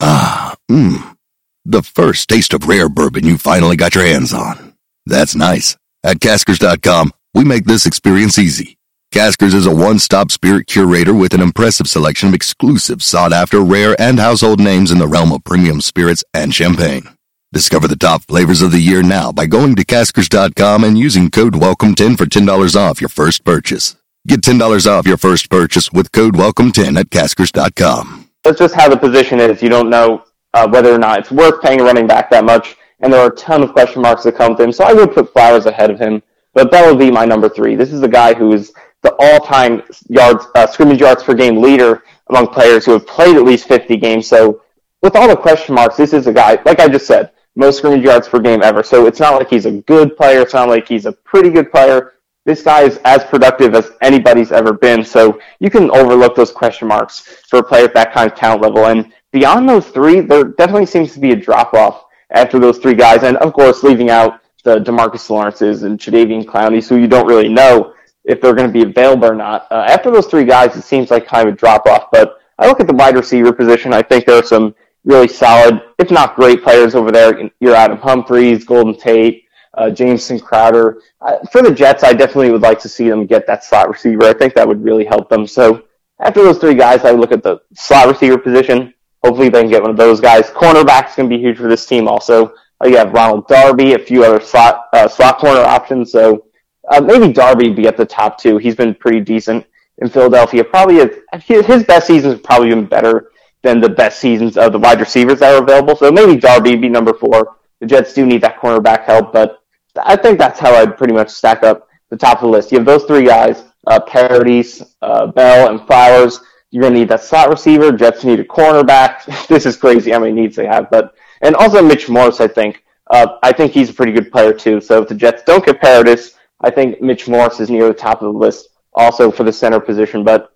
Ah, 0.00 0.54
mmm. 0.70 1.16
The 1.64 1.82
first 1.82 2.28
taste 2.28 2.52
of 2.54 2.66
rare 2.66 2.88
bourbon 2.88 3.24
you 3.24 3.38
finally 3.38 3.76
got 3.76 3.94
your 3.94 4.04
hands 4.04 4.32
on. 4.32 4.74
That's 5.06 5.34
nice. 5.34 5.76
At 6.04 6.18
Caskers.com, 6.18 7.12
we 7.34 7.44
make 7.44 7.64
this 7.64 7.86
experience 7.86 8.38
easy. 8.38 8.76
Caskers 9.12 9.52
is 9.52 9.66
a 9.66 9.74
one 9.74 9.98
stop 9.98 10.30
spirit 10.30 10.66
curator 10.66 11.12
with 11.12 11.34
an 11.34 11.42
impressive 11.42 11.86
selection 11.86 12.30
of 12.30 12.34
exclusive, 12.34 13.02
sought 13.02 13.30
after, 13.30 13.60
rare, 13.60 13.94
and 14.00 14.18
household 14.18 14.58
names 14.58 14.90
in 14.90 14.98
the 14.98 15.06
realm 15.06 15.32
of 15.32 15.44
premium 15.44 15.82
spirits 15.82 16.24
and 16.32 16.54
champagne. 16.54 17.06
Discover 17.52 17.88
the 17.88 17.96
top 17.96 18.22
flavors 18.22 18.62
of 18.62 18.72
the 18.72 18.80
year 18.80 19.02
now 19.02 19.30
by 19.30 19.44
going 19.44 19.76
to 19.76 19.84
Caskers.com 19.84 20.82
and 20.82 20.96
using 20.96 21.30
code 21.30 21.52
WELCOME10 21.52 22.16
for 22.16 22.24
$10 22.24 22.74
off 22.74 23.02
your 23.02 23.10
first 23.10 23.44
purchase. 23.44 23.96
Get 24.26 24.40
$10 24.40 24.86
off 24.86 25.06
your 25.06 25.18
first 25.18 25.50
purchase 25.50 25.92
with 25.92 26.10
code 26.12 26.32
WELCOME10 26.32 26.98
at 26.98 27.10
Caskers.com. 27.10 28.30
That's 28.44 28.58
just 28.58 28.74
how 28.74 28.88
the 28.88 28.96
position 28.96 29.40
is. 29.40 29.62
You 29.62 29.68
don't 29.68 29.90
know 29.90 30.24
uh, 30.54 30.66
whether 30.66 30.90
or 30.90 30.98
not 30.98 31.18
it's 31.18 31.30
worth 31.30 31.60
paying 31.60 31.82
a 31.82 31.84
running 31.84 32.06
back 32.06 32.30
that 32.30 32.46
much, 32.46 32.76
and 33.00 33.12
there 33.12 33.20
are 33.20 33.30
a 33.30 33.36
ton 33.36 33.62
of 33.62 33.74
question 33.74 34.00
marks 34.00 34.22
that 34.22 34.36
come 34.36 34.52
with 34.52 34.60
him. 34.62 34.72
So 34.72 34.84
I 34.84 34.94
would 34.94 35.12
put 35.12 35.34
Flowers 35.34 35.66
ahead 35.66 35.90
of 35.90 35.98
him, 35.98 36.22
but 36.54 36.70
Bell 36.70 36.88
would 36.88 36.98
be 36.98 37.10
my 37.10 37.26
number 37.26 37.50
three. 37.50 37.76
This 37.76 37.92
is 37.92 38.02
a 38.02 38.08
guy 38.08 38.32
who 38.32 38.54
is 38.54 38.72
the 39.02 39.14
all-time 39.18 39.82
yards, 40.08 40.46
uh, 40.54 40.66
scrimmage 40.66 41.00
yards 41.00 41.22
per 41.22 41.34
game 41.34 41.60
leader 41.60 42.02
among 42.30 42.48
players 42.48 42.84
who 42.84 42.92
have 42.92 43.06
played 43.06 43.36
at 43.36 43.44
least 43.44 43.68
50 43.68 43.96
games. 43.96 44.26
So 44.26 44.62
with 45.02 45.16
all 45.16 45.28
the 45.28 45.36
question 45.36 45.74
marks, 45.74 45.96
this 45.96 46.12
is 46.12 46.26
a 46.26 46.32
guy, 46.32 46.58
like 46.64 46.80
I 46.80 46.88
just 46.88 47.06
said, 47.06 47.32
most 47.56 47.78
scrimmage 47.78 48.04
yards 48.04 48.28
per 48.28 48.38
game 48.38 48.62
ever. 48.62 48.82
So 48.82 49.06
it's 49.06 49.20
not 49.20 49.34
like 49.34 49.50
he's 49.50 49.66
a 49.66 49.72
good 49.72 50.16
player. 50.16 50.40
It's 50.40 50.54
not 50.54 50.68
like 50.68 50.88
he's 50.88 51.06
a 51.06 51.12
pretty 51.12 51.50
good 51.50 51.70
player 51.70 52.12
this 52.44 52.62
guy 52.62 52.82
is 52.82 52.98
as 53.04 53.24
productive 53.24 53.74
as 53.74 53.92
anybody's 54.00 54.52
ever 54.52 54.72
been. 54.72 55.04
So 55.04 55.40
you 55.60 55.70
can 55.70 55.90
overlook 55.90 56.34
those 56.34 56.50
question 56.50 56.88
marks 56.88 57.20
for 57.20 57.60
a 57.60 57.62
player 57.62 57.84
at 57.84 57.94
that 57.94 58.12
kind 58.12 58.30
of 58.30 58.36
talent 58.36 58.62
level. 58.62 58.86
And 58.86 59.12
beyond 59.30 59.68
those 59.68 59.88
three, 59.88 60.20
there 60.20 60.44
definitely 60.44 60.86
seems 60.86 61.12
to 61.14 61.20
be 61.20 61.32
a 61.32 61.36
drop 61.36 61.74
off 61.74 62.06
after 62.30 62.58
those 62.58 62.78
three 62.78 62.94
guys. 62.94 63.22
And 63.22 63.36
of 63.38 63.52
course, 63.52 63.82
leaving 63.82 64.10
out 64.10 64.40
the 64.64 64.78
Demarcus 64.78 65.28
Lawrences 65.30 65.84
and 65.84 65.98
Jadeveon 65.98 66.46
Clowneys, 66.46 66.88
who 66.88 66.96
you 66.96 67.06
don't 67.06 67.26
really 67.26 67.48
know 67.48 67.91
if 68.24 68.40
they're 68.40 68.54
going 68.54 68.68
to 68.68 68.72
be 68.72 68.88
available 68.88 69.26
or 69.26 69.34
not. 69.34 69.66
Uh, 69.70 69.84
after 69.88 70.10
those 70.10 70.26
three 70.26 70.44
guys, 70.44 70.76
it 70.76 70.82
seems 70.82 71.10
like 71.10 71.26
kind 71.26 71.48
of 71.48 71.54
a 71.54 71.56
drop 71.56 71.86
off. 71.86 72.08
But 72.12 72.38
I 72.58 72.66
look 72.66 72.80
at 72.80 72.86
the 72.86 72.94
wide 72.94 73.16
receiver 73.16 73.52
position. 73.52 73.92
I 73.92 74.02
think 74.02 74.26
there 74.26 74.38
are 74.38 74.44
some 74.44 74.74
really 75.04 75.28
solid, 75.28 75.82
if 75.98 76.10
not 76.10 76.36
great 76.36 76.62
players 76.62 76.94
over 76.94 77.10
there. 77.10 77.50
You're 77.60 77.74
Adam 77.74 77.98
Humphries, 77.98 78.64
Golden 78.64 78.96
Tate, 78.96 79.44
uh, 79.74 79.90
Jamison 79.90 80.38
Crowder. 80.38 81.00
Uh, 81.20 81.38
for 81.50 81.62
the 81.62 81.72
Jets, 81.72 82.04
I 82.04 82.12
definitely 82.12 82.52
would 82.52 82.62
like 82.62 82.78
to 82.80 82.88
see 82.88 83.08
them 83.08 83.26
get 83.26 83.46
that 83.46 83.64
slot 83.64 83.88
receiver. 83.88 84.24
I 84.24 84.32
think 84.32 84.54
that 84.54 84.66
would 84.66 84.84
really 84.84 85.04
help 85.04 85.28
them. 85.28 85.46
So 85.46 85.84
after 86.20 86.42
those 86.42 86.58
three 86.58 86.74
guys, 86.74 87.04
I 87.04 87.10
look 87.10 87.32
at 87.32 87.42
the 87.42 87.60
slot 87.74 88.06
receiver 88.06 88.38
position. 88.38 88.94
Hopefully 89.24 89.48
they 89.48 89.62
can 89.62 89.70
get 89.70 89.82
one 89.82 89.90
of 89.90 89.96
those 89.96 90.20
guys. 90.20 90.50
Cornerback's 90.50 91.16
going 91.16 91.28
to 91.28 91.36
be 91.36 91.42
huge 91.42 91.56
for 91.56 91.68
this 91.68 91.86
team 91.86 92.08
also. 92.08 92.54
Uh, 92.82 92.88
you 92.88 92.96
have 92.96 93.12
Ronald 93.12 93.46
Darby, 93.46 93.94
a 93.94 93.98
few 93.98 94.24
other 94.24 94.40
slot, 94.40 94.86
uh, 94.92 95.08
slot 95.08 95.38
corner 95.38 95.60
options. 95.60 96.10
So 96.12 96.46
uh, 96.88 97.00
maybe 97.00 97.32
Darby 97.32 97.70
be 97.70 97.86
at 97.86 97.96
the 97.96 98.06
top 98.06 98.38
two. 98.38 98.58
He's 98.58 98.76
been 98.76 98.94
pretty 98.94 99.20
decent 99.20 99.66
in 99.98 100.08
Philadelphia. 100.08 100.64
Probably 100.64 100.96
his, 100.96 101.66
his 101.66 101.84
best 101.84 102.06
seasons 102.06 102.34
have 102.34 102.42
probably 102.42 102.70
been 102.70 102.86
better 102.86 103.30
than 103.62 103.80
the 103.80 103.88
best 103.88 104.18
seasons 104.18 104.56
of 104.56 104.72
the 104.72 104.78
wide 104.78 105.00
receivers 105.00 105.38
that 105.38 105.54
are 105.54 105.62
available. 105.62 105.96
So 105.96 106.10
maybe 106.10 106.36
Darby 106.38 106.76
be 106.76 106.88
number 106.88 107.12
four. 107.12 107.56
The 107.80 107.86
Jets 107.86 108.12
do 108.12 108.26
need 108.26 108.42
that 108.42 108.60
cornerback 108.60 109.04
help, 109.04 109.32
but 109.32 109.62
I 109.96 110.16
think 110.16 110.38
that's 110.38 110.58
how 110.58 110.74
I'd 110.74 110.96
pretty 110.96 111.14
much 111.14 111.30
stack 111.30 111.62
up 111.62 111.88
the 112.10 112.16
top 112.16 112.38
of 112.38 112.42
the 112.42 112.48
list. 112.48 112.72
You 112.72 112.78
have 112.78 112.86
those 112.86 113.04
three 113.04 113.24
guys, 113.24 113.64
uh, 113.86 114.00
Paradis, 114.00 114.82
uh, 115.02 115.26
Bell, 115.26 115.70
and 115.70 115.86
Flowers. 115.86 116.40
You're 116.70 116.82
going 116.82 116.94
to 116.94 117.00
need 117.00 117.08
that 117.08 117.22
slot 117.22 117.50
receiver. 117.50 117.92
Jets 117.92 118.24
need 118.24 118.40
a 118.40 118.44
cornerback. 118.44 119.46
this 119.48 119.66
is 119.66 119.76
crazy 119.76 120.10
how 120.10 120.20
many 120.20 120.32
needs 120.32 120.56
they 120.56 120.66
have. 120.66 120.90
But 120.90 121.14
And 121.42 121.54
also 121.56 121.82
Mitch 121.82 122.08
Morse, 122.08 122.40
I 122.40 122.48
think. 122.48 122.84
Uh, 123.10 123.38
I 123.42 123.52
think 123.52 123.72
he's 123.72 123.90
a 123.90 123.94
pretty 123.94 124.12
good 124.12 124.32
player, 124.32 124.52
too. 124.52 124.80
So 124.80 125.02
if 125.02 125.08
the 125.08 125.14
Jets 125.14 125.42
don't 125.44 125.64
get 125.64 125.80
Paradis, 125.80 126.34
I 126.62 126.70
think 126.70 127.00
Mitch 127.00 127.28
Morse 127.28 127.60
is 127.60 127.70
near 127.70 127.88
the 127.88 127.94
top 127.94 128.22
of 128.22 128.32
the 128.32 128.38
list 128.38 128.68
also 128.94 129.30
for 129.30 129.44
the 129.44 129.52
center 129.52 129.80
position. 129.80 130.24
But, 130.24 130.48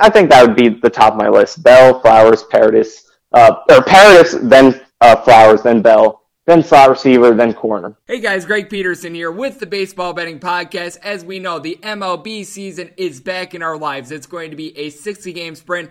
I 0.00 0.08
think 0.08 0.30
that 0.30 0.46
would 0.46 0.56
be 0.56 0.68
the 0.68 0.88
top 0.88 1.14
of 1.14 1.18
my 1.18 1.28
list. 1.28 1.62
Bell, 1.62 2.00
Flowers, 2.00 2.44
Paradis. 2.44 3.10
Uh, 3.32 3.56
or 3.68 3.82
Paradis, 3.82 4.36
then 4.40 4.80
uh, 5.00 5.16
Flowers, 5.16 5.60
then 5.62 5.82
Bell, 5.82 6.22
then 6.46 6.62
slot 6.62 6.88
receiver, 6.88 7.34
then 7.34 7.52
corner. 7.52 7.98
Hey 8.06 8.20
guys, 8.20 8.46
Greg 8.46 8.70
Peterson 8.70 9.14
here 9.14 9.30
with 9.30 9.58
the 9.58 9.66
Baseball 9.66 10.14
Betting 10.14 10.38
Podcast. 10.38 10.98
As 11.02 11.24
we 11.24 11.40
know, 11.40 11.58
the 11.58 11.78
MLB 11.82 12.46
season 12.46 12.90
is 12.96 13.20
back 13.20 13.54
in 13.54 13.62
our 13.62 13.76
lives. 13.76 14.12
It's 14.12 14.26
going 14.26 14.50
to 14.50 14.56
be 14.56 14.76
a 14.78 14.90
60 14.90 15.32
game 15.32 15.56
sprint 15.56 15.90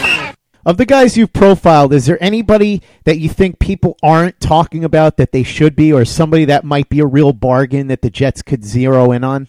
Of 0.63 0.77
the 0.77 0.85
guys 0.85 1.17
you've 1.17 1.33
profiled, 1.33 1.91
is 1.91 2.05
there 2.05 2.21
anybody 2.23 2.83
that 3.05 3.17
you 3.17 3.29
think 3.29 3.57
people 3.57 3.97
aren't 4.03 4.39
talking 4.39 4.83
about 4.83 5.17
that 5.17 5.31
they 5.31 5.41
should 5.41 5.75
be, 5.75 5.91
or 5.91 6.05
somebody 6.05 6.45
that 6.45 6.63
might 6.63 6.87
be 6.87 6.99
a 6.99 7.05
real 7.05 7.33
bargain 7.33 7.87
that 7.87 8.03
the 8.03 8.11
Jets 8.11 8.43
could 8.43 8.63
zero 8.63 9.11
in 9.11 9.23
on? 9.23 9.47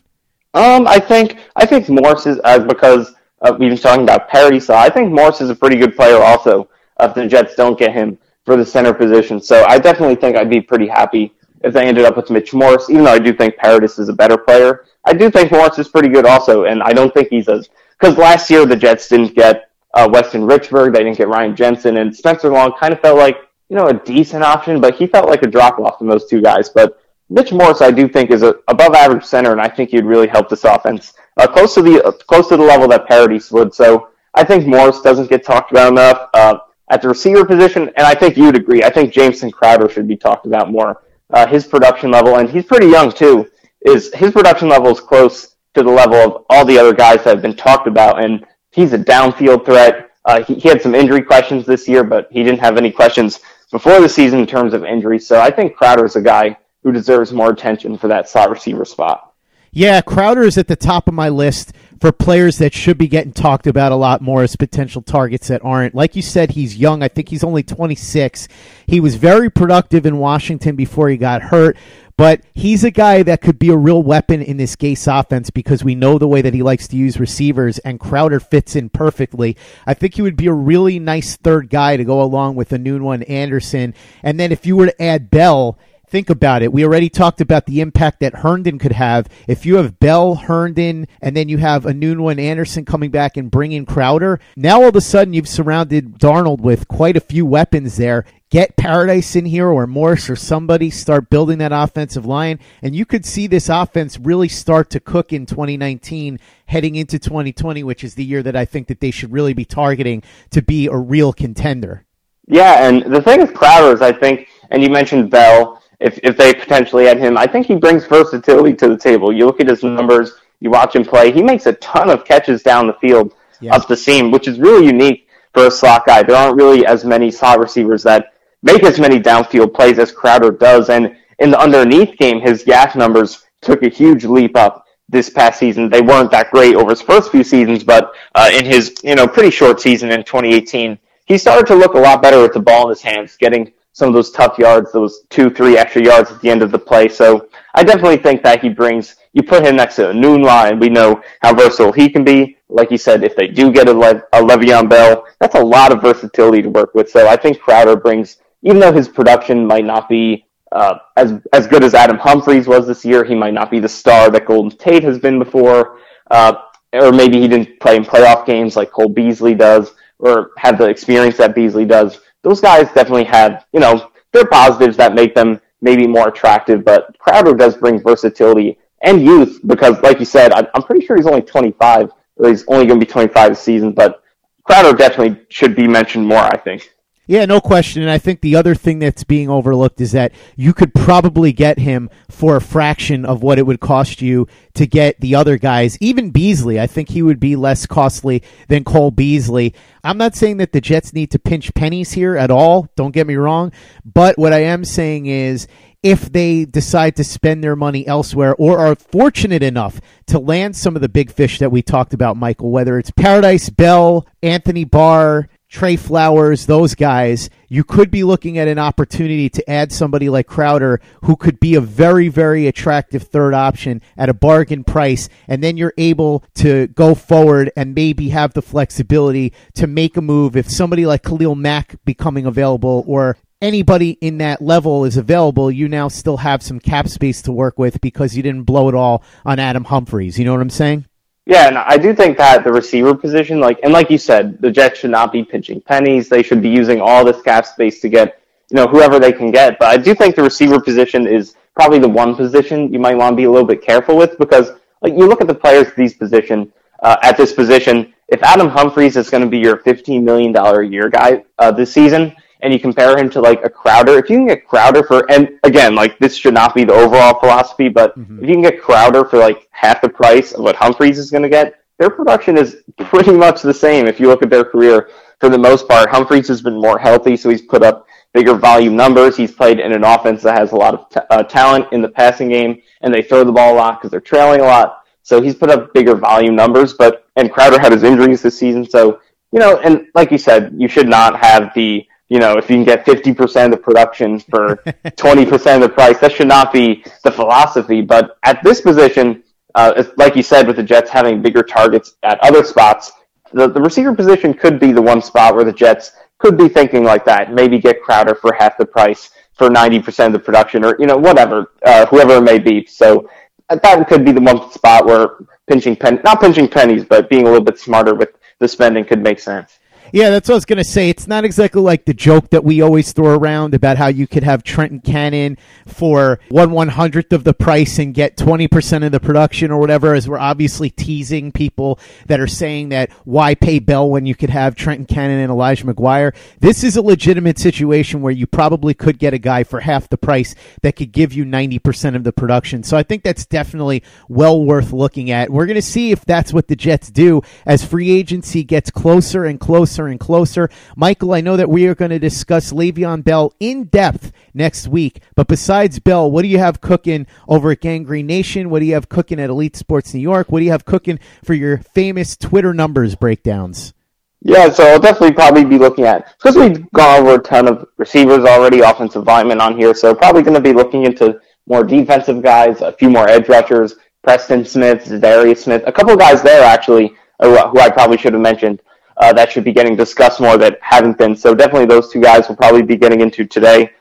Um, 0.55 0.87
I 0.87 0.99
think 0.99 1.39
I 1.57 1.67
think 1.67 1.89
Morse 1.91 2.27
is 2.27 2.41
uh, 2.45 2.61
because 2.61 3.15
uh, 3.43 3.55
we've 3.59 3.71
been 3.71 3.79
talking 3.79 4.05
about 4.05 4.29
Perry, 4.29 4.59
so 4.59 4.75
I 4.75 4.89
think 4.89 5.13
Morse 5.13 5.43
is 5.43 5.51
a 5.51 5.55
pretty 5.55 5.77
good 5.77 5.97
player. 5.97 6.17
Also, 6.17 6.71
if 7.01 7.15
the 7.15 7.27
Jets 7.27 7.55
don't 7.57 7.79
get 7.79 7.93
him 7.93 8.19
for 8.47 8.57
the 8.57 8.65
center 8.65 8.95
position, 8.95 9.41
so 9.41 9.65
I 9.65 9.79
definitely 9.79 10.17
think 10.17 10.37
I'd 10.37 10.51
be 10.51 10.63
pretty 10.63 10.89
happy 10.89 11.35
if 11.63 11.75
they 11.75 11.87
ended 11.87 12.07
up 12.07 12.17
with 12.17 12.31
Mitch 12.31 12.55
Morse. 12.55 12.89
Even 12.89 13.05
though 13.05 13.13
I 13.13 13.19
do 13.19 13.35
think 13.35 13.57
Paradis 13.57 13.99
is 13.99 14.09
a 14.09 14.15
better 14.15 14.39
player, 14.39 14.87
I 15.05 15.13
do 15.13 15.31
think 15.31 15.53
Morse 15.53 15.79
is 15.79 15.89
pretty 15.89 16.09
good 16.09 16.25
also, 16.25 16.65
and 16.65 16.83
I 16.83 16.95
don't 16.95 17.13
think 17.13 17.29
he's 17.29 17.49
as 17.49 17.69
because 18.01 18.17
last 18.17 18.49
year 18.51 18.65
the 18.65 18.77
Jets 18.77 19.09
didn't 19.09 19.35
get 19.35 19.72
uh, 19.95 20.09
Weston 20.13 20.43
Richburg. 20.43 20.95
They 20.95 21.05
didn't 21.05 21.19
get 21.19 21.29
Ryan 21.29 21.57
Jensen, 21.57 21.97
and 21.99 22.15
Spencer 22.15 22.51
Long 22.51 22.73
kind 22.79 22.93
of 22.93 23.01
felt 23.01 23.19
like 23.19 23.39
you 23.69 23.77
know 23.77 23.89
a 23.89 23.95
decent 23.95 24.43
option, 24.45 24.81
but 24.81 24.95
he 24.97 25.07
felt 25.07 25.29
like 25.29 25.43
a 25.43 25.47
drop 25.47 25.79
off 25.79 25.99
from 25.99 26.09
those 26.09 26.27
two 26.27 26.41
guys. 26.41 26.69
But 26.69 27.01
Mitch 27.31 27.53
Morse, 27.53 27.81
I 27.81 27.91
do 27.91 28.09
think, 28.09 28.31
is 28.31 28.43
a 28.43 28.57
above 28.69 28.95
average 28.95 29.25
center, 29.25 29.53
and 29.53 29.61
I 29.61 29.69
think 29.69 29.91
he'd 29.91 30.05
really 30.05 30.29
help 30.29 30.49
this 30.49 30.65
offense 30.65 31.15
uh, 31.39 31.47
close 31.47 31.75
to 31.75 31.83
the 31.83 32.05
uh, 32.05 32.13
close 32.13 32.49
to 32.49 32.57
the 32.57 32.63
level 32.63 32.89
that 32.89 33.07
Paradis 33.07 33.51
would. 33.51 33.75
So 33.75 34.09
I 34.35 34.45
think 34.45 34.67
Morse 34.67 35.01
doesn't 35.03 35.31
get 35.31 35.45
talked 35.45 35.71
about 35.71 35.93
enough 35.93 36.29
uh, 36.35 36.59
at 36.91 37.01
the 37.03 37.09
receiver 37.09 37.45
position, 37.45 37.91
and 37.97 38.07
I 38.07 38.15
think 38.15 38.37
you'd 38.37 38.57
agree. 38.57 38.83
I 38.83 38.91
think 38.91 39.13
Jamison 39.13 39.51
Crowder 39.51 39.89
should 39.89 40.09
be 40.09 40.17
talked 40.17 40.47
about 40.47 40.71
more. 40.71 41.03
Uh, 41.31 41.47
his 41.47 41.67
production 41.67 42.11
level, 42.11 42.37
and 42.37 42.51
he's 42.51 42.67
pretty 42.67 42.89
young 42.89 43.11
too, 43.11 43.51
is 43.81 44.13
his 44.13 44.33
production 44.33 44.69
level 44.69 44.91
is 44.91 45.01
close 45.01 45.57
to 45.75 45.83
the 45.83 45.91
level 45.91 46.17
of 46.17 46.45
all 46.51 46.67
the 46.67 46.79
other 46.79 46.93
guys 46.93 47.25
that 47.25 47.29
have 47.29 47.43
been 47.43 47.57
talked 47.57 47.87
about, 47.87 48.23
and 48.23 48.45
he's 48.73 48.93
a 48.93 48.99
downfield 48.99 49.65
threat. 49.65 50.11
Uh, 50.25 50.43
he, 50.45 50.55
he, 50.55 50.69
had 50.69 50.83
some 50.83 50.95
injury 50.95 51.23
questions 51.23 51.67
this 51.67 51.89
year, 51.89 52.05
but 52.05 52.29
he 52.31 52.43
didn't 52.43 52.61
have 52.61 52.77
any 52.77 52.91
questions 52.91 53.41
before 53.71 54.01
the 54.01 54.09
season 54.09 54.41
in 54.41 54.47
terms 54.47 54.75
of 54.75 54.85
injury. 54.85 55.19
So 55.19 55.41
I 55.41 55.51
think 55.51 55.77
Crowder 55.77 56.05
is 56.05 56.17
a 56.17 56.21
guy 56.21 56.57
who 56.83 56.93
deserves 56.93 57.33
more 57.33 57.51
attention 57.51 57.97
for 57.99 58.09
that 58.09 58.29
slot 58.29 58.51
receiver 58.51 58.85
spot. 58.85 59.33
Yeah, 59.71 60.01
Crowder 60.03 60.43
is 60.43 60.59
at 60.59 60.69
the 60.69 60.77
top 60.77 61.09
of 61.09 61.15
my 61.15 61.29
list 61.29 61.73
for 62.03 62.11
players 62.11 62.59
that 62.59 62.75
should 62.75 62.99
be 62.99 63.07
getting 63.07 63.33
talked 63.33 63.65
about 63.65 63.93
a 63.93 63.95
lot 63.95 64.21
more 64.21 64.43
as 64.43 64.57
potential 64.57 65.03
targets 65.03 65.47
that 65.47 65.65
aren't. 65.65 65.95
Like 65.95 66.17
you 66.17 66.21
said, 66.21 66.51
he's 66.51 66.77
young. 66.77 67.01
I 67.01 67.07
think 67.07 67.29
he's 67.29 67.45
only 67.45 67.63
26. 67.63 68.49
He 68.89 68.99
was 68.99 69.15
very 69.15 69.49
productive 69.49 70.05
in 70.05 70.19
Washington 70.19 70.75
before 70.75 71.09
he 71.11 71.17
got 71.17 71.43
hurt. 71.43 71.77
But 72.17 72.43
he's 72.55 72.83
a 72.83 72.91
guy 72.91 73.23
that 73.23 73.41
could 73.41 73.57
be 73.57 73.69
a 73.69 73.77
real 73.77 74.03
weapon 74.03 74.43
in 74.43 74.57
this 74.57 74.75
Gase 74.75 75.07
offense 75.07 75.51
because 75.51 75.85
we 75.85 75.95
know 75.95 76.19
the 76.19 76.27
way 76.27 76.43
that 76.43 76.55
he 76.55 76.63
likes 76.65 76.89
to 76.89 76.97
use 76.97 77.21
receivers, 77.21 77.79
and 77.79 78.01
Crowder 78.01 78.41
fits 78.41 78.75
in 78.75 78.91
perfectly. 78.91 79.57
I 79.87 79.95
think 79.95 80.17
he 80.17 80.23
would 80.23 80.37
be 80.37 80.49
a 80.49 80.53
really 80.53 80.99
nice 80.99 81.37
third 81.37 81.71
guy 81.71 81.97
to 81.97 82.05
go 82.05 82.21
along 82.21 82.57
with 82.57 82.71
the 82.71 82.79
Enunwa 82.79 83.31
Anderson. 83.31 83.95
And 84.25 84.41
then 84.41 84.51
if 84.51 84.67
you 84.67 84.75
were 84.75 84.87
to 84.87 85.03
add 85.03 85.31
Bell, 85.31 85.79
think 86.13 86.29
about 86.29 86.61
it. 86.61 86.73
We 86.73 86.85
already 86.85 87.09
talked 87.09 87.41
about 87.41 87.65
the 87.65 87.81
impact 87.81 88.21
that 88.21 88.35
Herndon 88.35 88.79
could 88.79 88.93
have. 88.93 89.29
If 89.49 89.65
you 89.65 89.77
have 89.77 89.99
Bell, 89.99 90.35
Herndon, 90.35 91.09
and 91.23 91.35
then 91.35 91.49
you 91.49 91.57
have 91.57 91.85
Enunwa 91.85 92.39
Anderson 92.39 92.85
coming 92.85 93.11
back 93.11 93.39
and 93.39 93.51
bringing 93.51 93.87
Crowder, 93.87 94.39
now 94.55 94.83
all 94.83 94.89
of 94.89 94.97
a 94.97 95.01
sudden 95.01 95.33
you've 95.33 95.49
surrounded 95.49 96.19
Darnold 96.19 96.61
with 96.61 96.87
quite 96.87 97.17
a 97.17 97.21
few 97.21 97.47
weapons 97.47 97.97
there 97.97 98.27
get 98.51 98.77
Paradis 98.77 99.35
in 99.35 99.47
here 99.47 99.69
or 99.69 99.87
Morse 99.87 100.29
or 100.29 100.37
somebody 100.37 100.91
start 100.91 101.31
building 101.31 101.57
that 101.59 101.73
offensive 101.73 102.27
line, 102.27 102.59
and 102.83 102.95
you 102.95 103.07
could 103.07 103.25
see 103.25 103.47
this 103.47 103.71
offense 103.71 104.19
really 104.19 104.49
start 104.49 104.91
to 104.91 105.01
cook 105.01 105.33
in 105.33 105.47
2019, 105.47 106.39
heading 106.67 106.95
into 106.95 107.19
2020, 107.19 107.83
which 107.83 108.05
is 108.05 108.15
the 108.15 108.25
year 108.25 108.43
that 108.43 108.55
I 108.55 108.67
think 108.67 108.89
that 108.89 109.01
they 109.01 109.11
should 109.11 109.33
really 109.33 109.55
be 109.55 109.65
targeting 109.65 110.23
to 110.51 110.61
be 110.61 110.87
a 110.87 110.97
real 110.97 111.33
contender. 111.33 112.05
Yeah, 112.47 112.87
and 112.87 113.11
the 113.11 113.23
thing 113.23 113.41
with 113.41 113.55
Crowder 113.55 113.95
is 113.95 114.03
I 114.03 114.13
think, 114.13 114.49
and 114.71 114.83
you 114.83 114.91
mentioned 114.91 115.31
Bell, 115.31 115.82
if 116.03 116.19
if 116.23 116.37
they 116.37 116.53
potentially 116.53 117.07
had 117.07 117.19
him, 117.19 117.39
I 117.39 117.47
think 117.47 117.67
he 117.67 117.77
brings 117.77 118.05
versatility 118.05 118.75
to 118.75 118.89
the 118.89 118.97
table. 118.97 119.33
You 119.33 119.47
look 119.47 119.61
at 119.61 119.69
his 119.69 119.83
numbers, 119.83 120.33
you 120.61 120.71
watch 120.71 120.95
him 120.95 121.05
play, 121.05 121.33
he 121.33 121.43
makes 121.43 121.67
a 121.67 121.73
ton 121.75 122.11
of 122.11 122.25
catches 122.25 122.63
down 122.63 122.87
the 122.87 122.95
field 122.95 123.35
up 123.71 123.87
the 123.87 123.97
seam, 123.97 124.31
which 124.31 124.49
is 124.49 124.59
really 124.59 124.87
unique 124.87 125.29
for 125.55 125.67
a 125.67 125.71
slot 125.71 126.07
guy. 126.07 126.23
There 126.23 126.37
aren't 126.37 126.57
really 126.57 126.87
as 126.87 127.05
many 127.05 127.31
slot 127.31 127.59
receivers 127.61 128.03
that 128.03 128.33
make 128.63 128.83
as 128.83 128.99
many 128.99 129.21
downfield 129.21 129.75
plays 129.75 129.99
as 129.99 130.13
Crowder 130.13 130.51
does. 130.51 130.89
And 130.89 131.17
in 131.39 131.51
the 131.51 131.61
underneath 131.61 132.17
game, 132.19 132.41
his 132.41 132.65
YAC 132.65 132.97
numbers 132.97 133.45
took 133.61 133.83
a 133.83 133.89
huge 133.89 134.25
leap 134.25 134.57
up 134.57 134.87
this 135.09 135.31
past 135.31 135.59
season. 135.59 135.91
They 135.91 136.01
weren't 136.01 136.31
that 136.31 136.51
great 136.51 136.75
over 136.75 136.91
his 136.91 137.03
first 137.03 137.31
few 137.31 137.45
seasons, 137.45 137.85
but 137.85 138.13
uh, 138.35 138.51
in 138.53 138.65
his 138.65 138.95
you 139.05 139.15
know 139.15 139.27
pretty 139.27 139.51
short 139.51 139.81
season 139.81 140.11
in 140.11 140.25
2018, 140.25 140.99
he 141.27 141.39
started 141.39 141.67
to 141.67 141.75
look 141.75 141.95
a 141.95 141.99
lot 141.99 142.23
better 142.23 142.41
with 142.41 142.53
the 142.53 142.61
ball 142.61 142.85
in 142.85 142.91
his 142.91 143.03
hands, 143.03 143.37
getting 143.37 143.73
some 143.93 144.09
of 144.09 144.15
those 144.15 144.31
tough 144.31 144.59
yards, 144.59 144.93
those 144.93 145.23
two, 145.31 145.51
three 145.51 145.77
extra 145.79 146.05
yards 146.05 146.31
at 146.31 146.41
the 146.41 146.51
end 146.51 146.63
of 146.63 146.73
the 146.73 146.79
play. 146.79 147.09
So 147.09 147.49
I 147.75 147.85
definitely 147.85 148.19
think 148.19 148.43
that 148.45 148.61
he 148.63 148.69
brings. 148.69 149.17
You 149.35 149.43
put 149.43 149.65
him 149.65 149.77
next 149.77 149.97
to 149.97 150.03
Enunwa, 150.05 150.79
we 150.81 150.89
know 150.89 151.23
how 151.43 151.55
versatile 151.55 151.93
he 151.93 152.09
can 152.11 152.25
be. 152.25 152.59
Like 152.69 152.91
you 152.91 152.99
said, 152.99 153.25
if 153.25 153.37
they 153.37 153.49
do 153.49 153.73
get 153.73 153.89
a, 153.89 153.93
Le- 153.93 154.23
a 154.33 154.41
Le'Veon 154.43 154.89
Bell, 154.89 155.27
that's 155.41 155.55
a 155.57 155.61
lot 155.61 155.93
of 155.93 156.03
versatility 156.03 156.63
to 156.63 156.71
work 156.71 156.95
with. 156.95 157.11
So 157.11 157.29
I 157.29 157.37
think 157.37 157.61
Crowder 157.61 157.97
brings 157.97 158.39
even 158.63 158.81
though 158.81 158.93
his 158.93 159.09
production 159.09 159.67
might 159.67 159.87
not 159.87 160.09
be 160.09 160.47
uh, 160.73 160.99
as 161.17 161.35
as 161.53 161.67
good 161.67 161.85
as 161.85 161.95
Adam 161.95 162.19
Humphries 162.19 162.69
was 162.69 162.87
this 162.87 163.05
year, 163.05 163.25
he 163.25 163.35
might 163.35 163.55
not 163.55 163.71
be 163.71 163.81
the 163.81 163.89
star 163.91 164.31
that 164.31 164.47
Golden 164.47 164.77
Tate 164.77 165.05
has 165.05 165.19
been 165.19 165.39
before, 165.39 165.99
uh, 166.31 166.55
or 166.95 167.13
maybe 167.13 167.41
he 167.41 167.49
didn't 167.49 167.81
play 167.81 167.97
in 167.97 168.05
playoff 168.05 168.47
games 168.47 168.77
like 168.77 168.93
Cole 168.93 169.11
Beasley 169.11 169.55
does, 169.55 169.95
or 170.19 170.53
have 170.59 170.79
the 170.79 170.87
experience 170.89 171.39
that 171.39 171.55
Beasley 171.55 171.87
does. 171.87 172.22
Those 172.43 172.61
guys 172.61 172.87
definitely 172.87 173.25
have, 173.25 173.67
you 173.73 173.81
know, 173.81 174.11
their 174.33 174.47
positives 174.47 174.97
that 174.97 175.15
make 175.15 175.35
them 175.35 175.61
maybe 175.81 176.07
more 176.07 176.29
attractive, 176.29 176.85
but 176.85 177.17
Crowder 177.19 177.55
does 177.55 177.77
bring 177.77 178.01
versatility 178.01 178.79
and 179.03 179.23
youth 179.23 179.61
because, 179.67 180.01
like 180.03 180.19
you 180.19 180.25
said, 180.25 180.53
I'm 180.53 180.83
pretty 180.83 181.05
sure 181.05 181.17
he's 181.17 181.27
only 181.27 181.43
25, 181.43 182.11
or 182.37 182.49
he's 182.49 182.65
only 182.69 182.87
going 182.87 183.01
to 183.01 183.07
be 183.07 183.11
25 183.11 183.51
this 183.51 183.61
season, 183.61 183.93
but 183.93 184.23
Crowder 184.65 184.97
definitely 184.97 185.45
should 185.49 185.75
be 185.75 185.89
mentioned 185.89 186.27
more, 186.27 186.39
I 186.39 186.57
think. 186.57 186.93
Yeah, 187.27 187.45
no 187.45 187.61
question. 187.61 188.03
And 188.03 188.11
I 188.11 188.19
think 188.19 188.41
the 188.41 188.57
other 188.57 188.75
thing 188.75 188.99
that's 188.99 189.23
being 189.23 189.49
overlooked 189.49 190.01
is 190.01 190.11
that 190.13 190.33
you 190.57 190.75
could 190.75 190.93
probably 190.93 191.53
get 191.53 191.79
him 191.79 192.11
for 192.29 192.57
a 192.57 192.61
fraction 192.61 193.25
of 193.25 193.43
what 193.45 193.59
it 193.59 193.67
would 193.67 193.79
cost 193.79 194.21
you 194.21 194.49
to 194.75 194.87
get 194.87 195.21
the 195.21 195.37
other 195.37 195.57
guys. 195.57 195.97
Even 196.01 196.31
Beasley, 196.31 196.81
I 196.81 196.89
think 196.89 197.11
he 197.11 197.23
would 197.23 197.39
be 197.39 197.55
less 197.55 197.87
costly 197.87 198.43
than 198.67 198.83
Cole 198.83 199.13
Beasley. 199.13 199.73
I'm 200.03 200.19
not 200.19 200.35
saying 200.35 200.57
that 200.57 200.73
the 200.73 200.81
Jets 200.81 201.13
need 201.13 201.31
to 201.31 201.39
pinch 201.39 201.73
pennies 201.75 202.13
here 202.13 202.37
at 202.37 202.51
all. 202.51 202.89
Don't 202.97 203.15
get 203.15 203.29
me 203.29 203.37
wrong. 203.37 203.73
But 204.05 204.37
what 204.37 204.53
I 204.53 204.65
am 204.65 204.85
saying 204.85 205.27
is 205.27 205.69
if 206.03 206.33
they 206.33 206.65
decide 206.65 207.15
to 207.17 207.25
spend 207.25 207.63
their 207.63 207.77
money 207.77 208.05
elsewhere 208.07 208.57
or 208.57 208.79
are 208.79 208.97
fortunate 208.97 209.63
enough 209.63 210.01
to 210.27 210.41
land 210.41 210.75
some 210.75 210.97
of 210.97 211.03
the 211.03 211.09
big 211.09 211.31
fish 211.31 211.61
that 211.61 211.71
we 211.71 211.83
talked 211.83 212.13
about, 212.13 212.37
Michael, 212.37 212.73
whether 212.73 212.99
it's 212.99 213.13
Paradis 213.13 213.71
Bell, 213.71 214.27
Anthony 214.43 214.85
Barr, 214.85 215.49
Trey 215.73 215.97
Flowers, 215.97 216.67
those 216.67 216.95
guys, 216.95 217.49
you 217.67 217.83
could 217.83 218.11
be 218.11 218.25
looking 218.25 218.59
at 218.59 218.69
an 218.69 218.79
opportunity 218.79 219.49
to 219.49 219.71
add 219.71 219.91
somebody 219.91 220.29
like 220.29 220.47
Crowder 220.47 221.01
who 221.25 221.35
could 221.35 221.59
be 221.61 221.75
a 221.75 221.81
very, 221.81 222.29
very 222.29 222.67
attractive 222.67 223.23
third 223.23 223.55
option 223.55 224.03
at 224.19 224.29
a 224.29 224.35
bargain 224.35 224.85
price. 224.85 225.31
And 225.49 225.65
then 225.65 225.79
you're 225.79 225.95
able 225.97 226.45
to 226.57 226.89
go 226.89 227.15
forward 227.15 227.73
and 227.75 227.95
maybe 227.95 228.29
have 228.29 228.53
the 228.53 228.61
flexibility 228.61 229.55
to 229.77 229.87
make 229.87 230.19
a 230.19 230.21
move 230.21 230.57
if 230.57 230.69
somebody 230.69 231.07
like 231.07 231.23
Khalil 231.23 231.55
Mack 231.55 231.97
becoming 232.05 232.45
available 232.45 233.03
or 233.07 233.39
anybody 233.63 234.11
in 234.21 234.37
that 234.39 234.61
level 234.61 235.07
is 235.07 235.17
available, 235.17 235.71
you 235.71 235.89
now 235.89 236.09
still 236.09 236.37
have 236.37 236.63
some 236.63 236.81
cap 236.81 237.09
space 237.09 237.41
to 237.43 237.51
work 237.51 237.79
with 237.79 237.99
because 238.03 238.37
you 238.37 238.43
didn't 238.43 238.65
blow 238.65 238.91
it 238.91 238.95
all 238.95 239.25
on 239.47 239.59
Adam 239.59 239.85
Humphries. 239.85 240.39
You 240.39 240.45
know 240.45 240.53
what 240.53 240.61
I'm 240.61 240.69
saying? 240.69 241.07
Yeah, 241.47 241.67
and 241.67 241.77
I 241.77 241.97
do 241.97 242.15
think 242.15 242.39
that 242.39 242.63
the 242.63 242.73
receiver 242.73 243.15
position, 243.15 243.59
like 243.59 243.81
and 243.83 243.93
like 243.93 244.11
you 244.11 244.19
said, 244.19 244.61
the 244.61 244.71
Jets 244.71 245.01
should 245.01 245.11
not 245.11 245.33
be 245.33 245.45
pinching 245.45 245.81
pennies. 245.81 246.29
They 246.29 246.43
should 246.43 246.63
be 246.63 246.69
using 246.69 247.01
all 247.01 247.25
this 247.25 247.43
cap 247.43 247.67
space 247.67 248.01
to 248.01 248.09
get 248.09 248.41
you 248.71 248.77
know 248.77 248.87
whoever 248.87 249.19
they 249.19 249.33
can 249.33 249.51
get. 249.51 249.79
But 249.79 249.89
I 249.89 249.97
do 249.97 250.15
think 250.15 250.37
the 250.37 250.43
receiver 250.43 250.81
position 250.81 251.27
is 251.27 251.57
probably 251.75 251.99
the 251.99 252.09
one 252.09 252.37
position 252.37 252.93
you 252.93 253.01
might 253.01 253.17
want 253.17 253.33
to 253.33 253.37
be 253.37 253.45
a 253.45 253.51
little 253.51 253.67
bit 253.67 253.83
careful 253.83 254.17
with 254.17 254.39
because 254.39 254.71
like 255.01 255.15
you 255.15 255.27
look 255.27 255.41
at 255.41 255.49
the 255.49 255.55
players 255.55 255.89
at 255.89 255.97
these 255.97 256.15
position 256.15 256.73
uh, 257.03 257.17
at 257.23 257.37
this 257.37 257.53
position. 257.53 258.15
If 258.29 258.43
Adam 258.45 258.69
Humphries 258.69 259.17
is 259.17 259.29
going 259.29 259.43
to 259.43 259.51
be 259.51 259.59
your 259.59 259.79
fifteen 259.79 260.25
million 260.25 260.53
dollar 260.53 260.83
a 260.83 260.87
year 260.87 261.11
guy 261.11 261.45
uh, 261.59 261.73
this 261.73 261.93
season, 261.93 262.35
and 262.63 262.73
you 262.73 262.79
compare 262.79 263.19
him 263.19 263.29
to 263.31 263.41
like 263.41 263.65
a 263.65 263.71
Crowder, 263.71 264.19
if 264.19 264.31
you 264.31 264.37
can 264.39 264.47
get 264.47 264.67
Crowder 264.67 265.03
for, 265.03 265.31
and 265.31 265.59
again, 265.65 265.95
like 265.95 266.19
this 266.19 266.37
should 266.37 266.55
not 266.55 266.75
be 266.75 266.85
the 266.85 266.93
overall 266.93 267.39
philosophy, 267.39 267.89
but 267.89 268.17
mm-hmm. 268.17 268.43
if 268.43 268.49
you 268.49 268.55
can 268.55 268.63
get 268.63 268.81
Crowder 268.81 269.25
for 269.25 269.39
like 269.39 269.69
half 269.73 270.01
the 270.01 270.09
price 270.09 270.53
of 270.53 270.61
what 270.63 270.77
Humphries 270.77 271.19
is 271.19 271.31
going 271.31 271.43
to 271.43 271.49
get, 271.49 271.83
their 271.99 272.09
production 272.09 272.57
is 272.57 272.79
pretty 272.99 273.33
much 273.33 273.63
the 273.63 273.75
same. 273.75 274.07
If 274.07 274.21
you 274.21 274.29
look 274.29 274.43
at 274.43 274.51
their 274.51 274.65
career, 274.65 275.11
for 275.41 275.49
the 275.49 275.59
most 275.59 275.89
part, 275.89 276.09
Humphries 276.09 276.49
has 276.49 276.63
been 276.63 276.81
more 276.81 276.99
healthy, 276.99 277.37
so 277.37 277.51
he's 277.51 277.63
put 277.63 277.83
up 277.83 278.07
bigger 278.33 278.55
volume 278.55 278.97
numbers. 278.97 279.37
He's 279.37 279.53
played 279.53 279.81
in 279.81 279.93
an 279.93 280.05
offense 280.05 280.43
that 280.43 280.57
has 280.57 280.73
a 280.73 280.77
lot 280.77 280.95
of 280.95 281.09
t- 281.11 281.21
uh, 281.31 281.43
talent 281.43 281.93
in 281.93 282.01
the 282.01 282.09
passing 282.09 282.49
game, 282.49 282.81
and 283.01 283.13
they 283.13 283.23
throw 283.23 283.43
the 283.45 283.53
ball 283.53 283.75
a 283.75 283.77
lot 283.77 283.99
because 283.99 284.13
they're 284.13 284.21
trailing 284.21 284.61
a 284.61 284.65
lot. 284.65 285.03
So 285.25 285.41
he's 285.41 285.55
put 285.55 285.71
up 285.71 285.93
bigger 285.95 286.15
volume 286.15 286.55
numbers, 286.55 286.95
but 286.95 287.27
and 287.37 287.53
Crowder 287.53 287.81
had 287.81 287.93
his 287.93 288.05
injuries 288.05 288.43
this 288.43 288.59
season, 288.59 288.89
so 288.89 289.21
you 289.53 289.59
know, 289.59 289.79
and 289.79 290.07
like 290.15 290.31
you 290.31 290.39
said, 290.39 290.75
you 290.77 290.89
should 290.89 291.09
not 291.09 291.39
have 291.39 291.73
the 291.75 292.07
you 292.33 292.39
know, 292.39 292.57
if 292.57 292.71
you 292.71 292.77
can 292.77 292.85
get 292.85 293.05
50% 293.05 293.67
of 293.67 293.71
the 293.73 293.77
production 293.77 294.41
for 294.41 294.77
20% 295.05 295.75
of 295.75 295.81
the 295.83 295.89
price, 295.91 296.19
that 296.21 296.33
should 296.33 296.49
not 296.49 296.73
be 296.73 297.05
the 297.25 297.31
philosophy. 297.31 298.01
But 298.01 298.39
at 298.43 298.65
this 298.65 298.81
position, 298.81 299.43
uh, 299.75 300.03
like 300.17 300.35
you 300.35 300.43
said, 300.43 300.67
with 300.67 300.77
the 300.77 300.83
Jets 300.83 301.11
having 301.11 301.43
bigger 301.43 301.63
targets 301.63 302.15
at 302.23 302.41
other 302.41 302.65
spots, 302.65 303.13
the, 303.53 303.69
the 303.69 303.83
receiver 303.83 304.15
position 304.15 304.55
could 304.55 304.81
be 304.81 304.93
the 304.93 305.03
one 305.03 305.21
spot 305.21 305.55
where 305.55 305.65
the 305.65 305.75
Jets 305.75 306.13
could 306.39 306.57
be 306.57 306.71
thinking 306.71 307.05
like 307.05 307.27
that. 307.27 307.53
Maybe 307.53 307.79
get 307.79 308.03
Crowder 308.03 308.35
for 308.35 308.55
half 308.55 308.79
the 308.79 308.87
price 308.87 309.29
for 309.53 309.69
90% 309.69 310.29
of 310.29 310.33
the 310.33 310.39
production 310.39 310.87
or, 310.87 310.97
you 310.99 311.05
know, 311.05 311.19
whatever, 311.19 311.75
uh, 311.85 312.07
whoever 312.07 312.37
it 312.37 312.43
may 312.43 312.59
be. 312.59 312.87
So 312.87 313.29
uh, 313.69 313.77
that 313.83 314.09
could 314.09 314.25
be 314.25 314.33
the 314.33 314.41
one 314.41 314.73
spot 314.73 315.05
where 315.05 315.37
pinching 315.69 315.97
pen, 315.97 316.23
not 316.25 316.41
pinching 316.41 316.67
pennies, 316.67 317.05
but 317.05 317.29
being 317.29 317.43
a 317.43 317.51
little 317.51 317.65
bit 317.65 317.79
smarter 317.79 318.15
with 318.15 318.31
the 318.59 318.69
spending 318.69 319.05
could 319.05 319.23
make 319.23 319.39
sense. 319.39 319.79
Yeah, 320.13 320.29
that's 320.29 320.47
what 320.47 320.57
I 320.57 320.57
was 320.57 320.67
going 320.67 320.77
to 320.77 320.85
say. 320.85 321.09
It's 321.09 321.27
not 321.27 321.43
exactly 321.43 321.81
like 321.81 322.05
the 322.05 322.13
joke 322.13 322.51
that 322.51 322.63
we 322.63 322.83
always 322.83 323.13
throw 323.13 323.35
around 323.35 323.73
about 323.73 323.97
how 323.97 324.09
you 324.09 324.27
could 324.27 324.43
have 324.43 324.63
Trenton 324.63 325.01
Cannon 325.01 325.57
for 325.87 326.39
one 326.51 326.73
one 326.73 326.89
hundredth 326.89 327.33
of 327.33 327.45
the 327.45 327.55
price 327.55 327.99
and 327.99 328.13
get 328.13 328.37
20% 328.37 329.07
of 329.07 329.11
the 329.11 329.21
production 329.21 329.71
or 329.71 329.81
whatever, 329.81 330.13
as 330.15 330.29
we're 330.29 330.39
obviously 330.39 330.91
teasing 330.91 331.51
people 331.51 331.99
that 332.27 332.41
are 332.41 332.47
saying 332.47 332.91
that 332.91 333.11
why 333.25 333.55
pay 333.55 333.79
Bell 333.79 334.11
when 334.11 334.27
you 334.27 334.35
could 334.35 334.51
have 334.51 334.75
Trenton 334.75 335.07
Cannon 335.07 335.39
and 335.39 335.51
Elijah 335.51 335.87
McGuire. 335.87 336.37
This 336.61 336.85
is 336.85 336.99
a 336.99 337.03
legitimate 337.03 337.59
situation 337.59 338.21
where 338.21 338.35
you 338.35 338.47
probably 338.47 338.93
could 338.93 339.19
get 339.19 339.33
a 339.33 339.39
guy 339.39 339.65
for 339.65 339.81
half 339.81 340.11
the 340.11 340.19
price 340.19 340.55
that 340.83 340.95
could 340.95 341.13
give 341.13 341.33
you 341.33 341.47
90% 341.47 342.17
of 342.17 342.25
the 342.25 342.35
production. 342.35 342.83
So 342.83 342.99
I 342.99 343.03
think 343.03 343.23
that's 343.23 343.47
definitely 343.47 344.03
well 344.29 344.63
worth 344.63 344.93
looking 344.93 345.31
at. 345.31 345.49
We're 345.49 345.67
going 345.67 345.77
to 345.77 345.81
see 345.81 346.11
if 346.11 346.23
that's 346.27 346.53
what 346.53 346.69
the 346.69 346.77
Jets 346.77 347.11
do 347.11 347.41
as 347.65 347.83
free 347.83 348.11
agency 348.11 348.63
gets 348.63 348.91
closer 348.91 349.47
and 349.47 349.59
closer 349.59 350.02
closer 350.03 350.11
and 350.11 350.21
closer. 350.21 350.69
Michael, 350.97 351.33
I 351.33 351.41
know 351.41 351.57
that 351.57 351.69
we 351.69 351.87
are 351.87 351.95
going 351.95 352.11
to 352.11 352.19
discuss 352.19 352.73
Le'Veon 352.73 353.23
Bell 353.23 353.53
in 353.61 353.85
depth 353.85 354.33
next 354.55 354.89
week, 354.89 355.23
but 355.35 355.47
besides 355.47 355.99
Bell, 355.99 356.31
what 356.31 356.43
do 356.43 356.49
you 356.49 356.59
have 356.59 356.81
cooking 356.81 357.27
over 357.47 357.71
at 357.71 357.81
Gang 357.81 358.03
Green 358.03 358.27
Nation? 358.27 358.71
What 358.71 358.81
do 358.81 358.87
you 358.87 358.95
have 358.95 359.09
cooking 359.09 359.39
at 359.39 359.51
Elite 359.51 359.77
Sports 359.77 360.13
New 360.15 360.21
York? 360.21 360.51
What 360.51 360.59
do 360.59 360.65
you 360.65 360.73
have 360.73 360.85
cooking 360.85 361.19
for 361.45 361.55
your 361.55 361.79
famous 361.79 362.37
Twitter 362.37 362.75
numbers 362.75 363.15
breakdowns? 363.15 363.95
Yeah, 364.41 364.71
so 364.71 364.85
I'll 364.85 364.99
definitely 364.99 365.35
probably 365.35 365.65
be 365.65 365.79
looking 365.79 366.05
at 366.05 366.37
because 366.37 366.57
we've 366.57 366.91
gone 366.91 367.21
over 367.21 367.35
a 367.37 367.43
ton 367.43 367.69
of 367.69 367.87
receivers 367.97 368.45
already, 368.45 368.81
offensive 368.81 369.25
linemen 369.25 369.61
on 369.61 369.79
here, 369.79 369.95
so 369.95 370.15
probably 370.15 370.43
going 370.43 370.55
to 370.55 370.61
be 370.61 370.73
looking 370.73 371.05
into 371.05 371.41
more 371.67 371.85
defensive 371.85 372.43
guys, 372.43 372.81
a 372.81 372.93
few 372.93 373.09
more 373.09 373.29
edge 373.29 373.49
rushers, 373.49 373.95
Preston 374.25 374.65
Smith, 374.65 375.09
Darius 375.21 375.63
Smith, 375.63 375.85
a 375.87 375.93
couple 375.93 376.17
guys 376.17 376.43
there 376.43 376.65
actually 376.65 377.15
who 377.41 377.57
I 377.57 377.91
probably 377.91 378.19
should 378.19 378.33
have 378.33 378.43
mentioned 378.43 378.83
uh, 379.23 379.33
that 379.33 379.53
should 379.53 379.63
be 379.63 379.73
getting 379.73 379.95
discussed 379.95 380.41
more 380.41 380.59
that 380.59 380.81
haven't 380.83 381.17
been. 381.17 381.37
So 381.37 381.55
definitely 381.55 381.87
those 381.87 382.11
two 382.13 382.21
guys 382.21 382.49
will 382.49 382.57
probably 382.57 382.83
be 382.83 382.97
getting 382.97 383.21
into 383.21 383.45
today. 383.45 383.93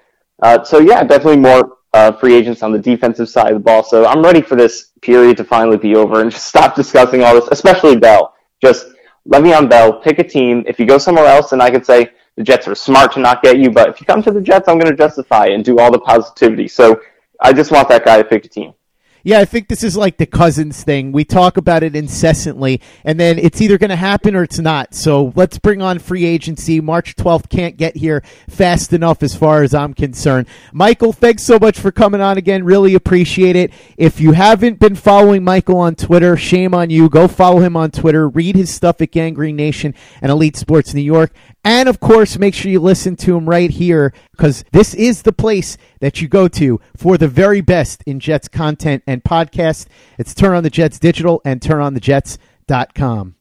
Uh, 0.41 0.63
so 0.63 0.79
yeah, 0.79 1.03
definitely 1.03 1.37
more 1.37 1.77
uh, 1.93 2.11
free 2.13 2.33
agents 2.33 2.63
on 2.63 2.71
the 2.71 2.79
defensive 2.79 3.29
side 3.29 3.51
of 3.51 3.59
the 3.59 3.63
ball. 3.63 3.83
So 3.83 4.07
I'm 4.07 4.23
ready 4.23 4.41
for 4.41 4.55
this 4.55 4.93
period 5.03 5.37
to 5.37 5.43
finally 5.43 5.77
be 5.77 5.95
over 5.95 6.21
and 6.21 6.31
just 6.35 6.47
stop 6.47 6.75
discussing 6.75 7.21
all 7.21 7.35
this, 7.35 7.47
especially 7.51 7.97
Bell. 7.97 8.33
Just 8.63 8.87
Le'Veon 9.27 9.69
Bell, 9.69 9.93
pick 10.01 10.17
a 10.17 10.23
team. 10.23 10.63
If 10.65 10.79
you 10.79 10.87
go 10.87 10.97
somewhere 10.97 11.27
else, 11.27 11.51
and 11.51 11.61
I 11.61 11.69
could 11.69 11.85
say 11.85 12.09
the 12.35 12.43
Jets 12.43 12.67
are 12.67 12.73
smart 12.73 13.11
to 13.13 13.19
not 13.19 13.43
get 13.43 13.59
you, 13.59 13.69
but 13.69 13.89
if 13.89 14.01
you 14.01 14.07
come 14.07 14.23
to 14.23 14.31
the 14.31 14.41
Jets, 14.41 14.67
I'm 14.67 14.79
going 14.79 14.89
to 14.89 14.97
justify 14.97 15.47
and 15.47 15.63
do 15.63 15.77
all 15.77 15.91
the 15.91 15.99
positivity. 15.99 16.67
So 16.67 16.99
I 17.39 17.53
just 17.53 17.71
want 17.71 17.89
that 17.89 18.03
guy 18.05 18.17
to 18.17 18.23
pick 18.23 18.43
a 18.45 18.49
team. 18.49 18.73
Yeah, 19.23 19.39
I 19.39 19.45
think 19.45 19.67
this 19.67 19.83
is 19.83 19.95
like 19.95 20.17
the 20.17 20.25
Cousins 20.25 20.83
thing. 20.83 21.11
We 21.11 21.23
talk 21.23 21.57
about 21.57 21.83
it 21.83 21.95
incessantly, 21.95 22.81
and 23.03 23.19
then 23.19 23.37
it's 23.37 23.61
either 23.61 23.77
going 23.77 23.91
to 23.91 23.95
happen 23.95 24.35
or 24.35 24.43
it's 24.43 24.57
not. 24.57 24.95
So 24.95 25.31
let's 25.35 25.59
bring 25.59 25.81
on 25.81 25.99
free 25.99 26.25
agency. 26.25 26.81
March 26.81 27.15
12th 27.15 27.49
can't 27.49 27.77
get 27.77 27.97
here 27.97 28.23
fast 28.49 28.93
enough 28.93 29.21
as 29.21 29.35
far 29.35 29.61
as 29.61 29.75
I'm 29.75 29.93
concerned. 29.93 30.47
Michael, 30.73 31.13
thanks 31.13 31.43
so 31.43 31.59
much 31.59 31.79
for 31.79 31.91
coming 31.91 32.19
on 32.19 32.37
again. 32.37 32.63
Really 32.63 32.95
appreciate 32.95 33.55
it. 33.55 33.71
If 33.95 34.19
you 34.19 34.31
haven't 34.31 34.79
been 34.79 34.95
following 34.95 35.43
Michael 35.43 35.77
on 35.77 35.95
Twitter, 35.95 36.35
shame 36.35 36.73
on 36.73 36.89
you. 36.89 37.07
Go 37.07 37.27
follow 37.27 37.59
him 37.59 37.77
on 37.77 37.91
Twitter. 37.91 38.27
Read 38.27 38.55
his 38.55 38.73
stuff 38.73 39.01
at 39.01 39.11
Gang 39.11 39.35
Green 39.35 39.55
Nation 39.55 39.93
and 40.21 40.31
Elite 40.31 40.57
Sports 40.57 40.93
New 40.95 41.01
York. 41.01 41.31
And 41.63 41.87
of 41.87 41.99
course, 41.99 42.39
make 42.39 42.55
sure 42.55 42.71
you 42.71 42.79
listen 42.79 43.15
to 43.17 43.37
him 43.37 43.47
right 43.47 43.69
here 43.69 44.13
because 44.31 44.63
this 44.71 44.93
is 44.95 45.21
the 45.21 45.31
place 45.31 45.77
that 45.99 46.21
you 46.21 46.27
go 46.27 46.47
to 46.47 46.79
for 46.97 47.17
the 47.17 47.27
very 47.27 47.61
best 47.61 48.03
in 48.07 48.19
Jets 48.19 48.47
content 48.47 49.03
and 49.05 49.23
podcast. 49.23 49.85
It's 50.17 50.33
Turn 50.33 50.55
on 50.55 50.63
the 50.63 50.71
Jets 50.71 50.97
Digital 50.97 51.41
and 51.45 51.61
turnonthejets.com. 51.61 53.35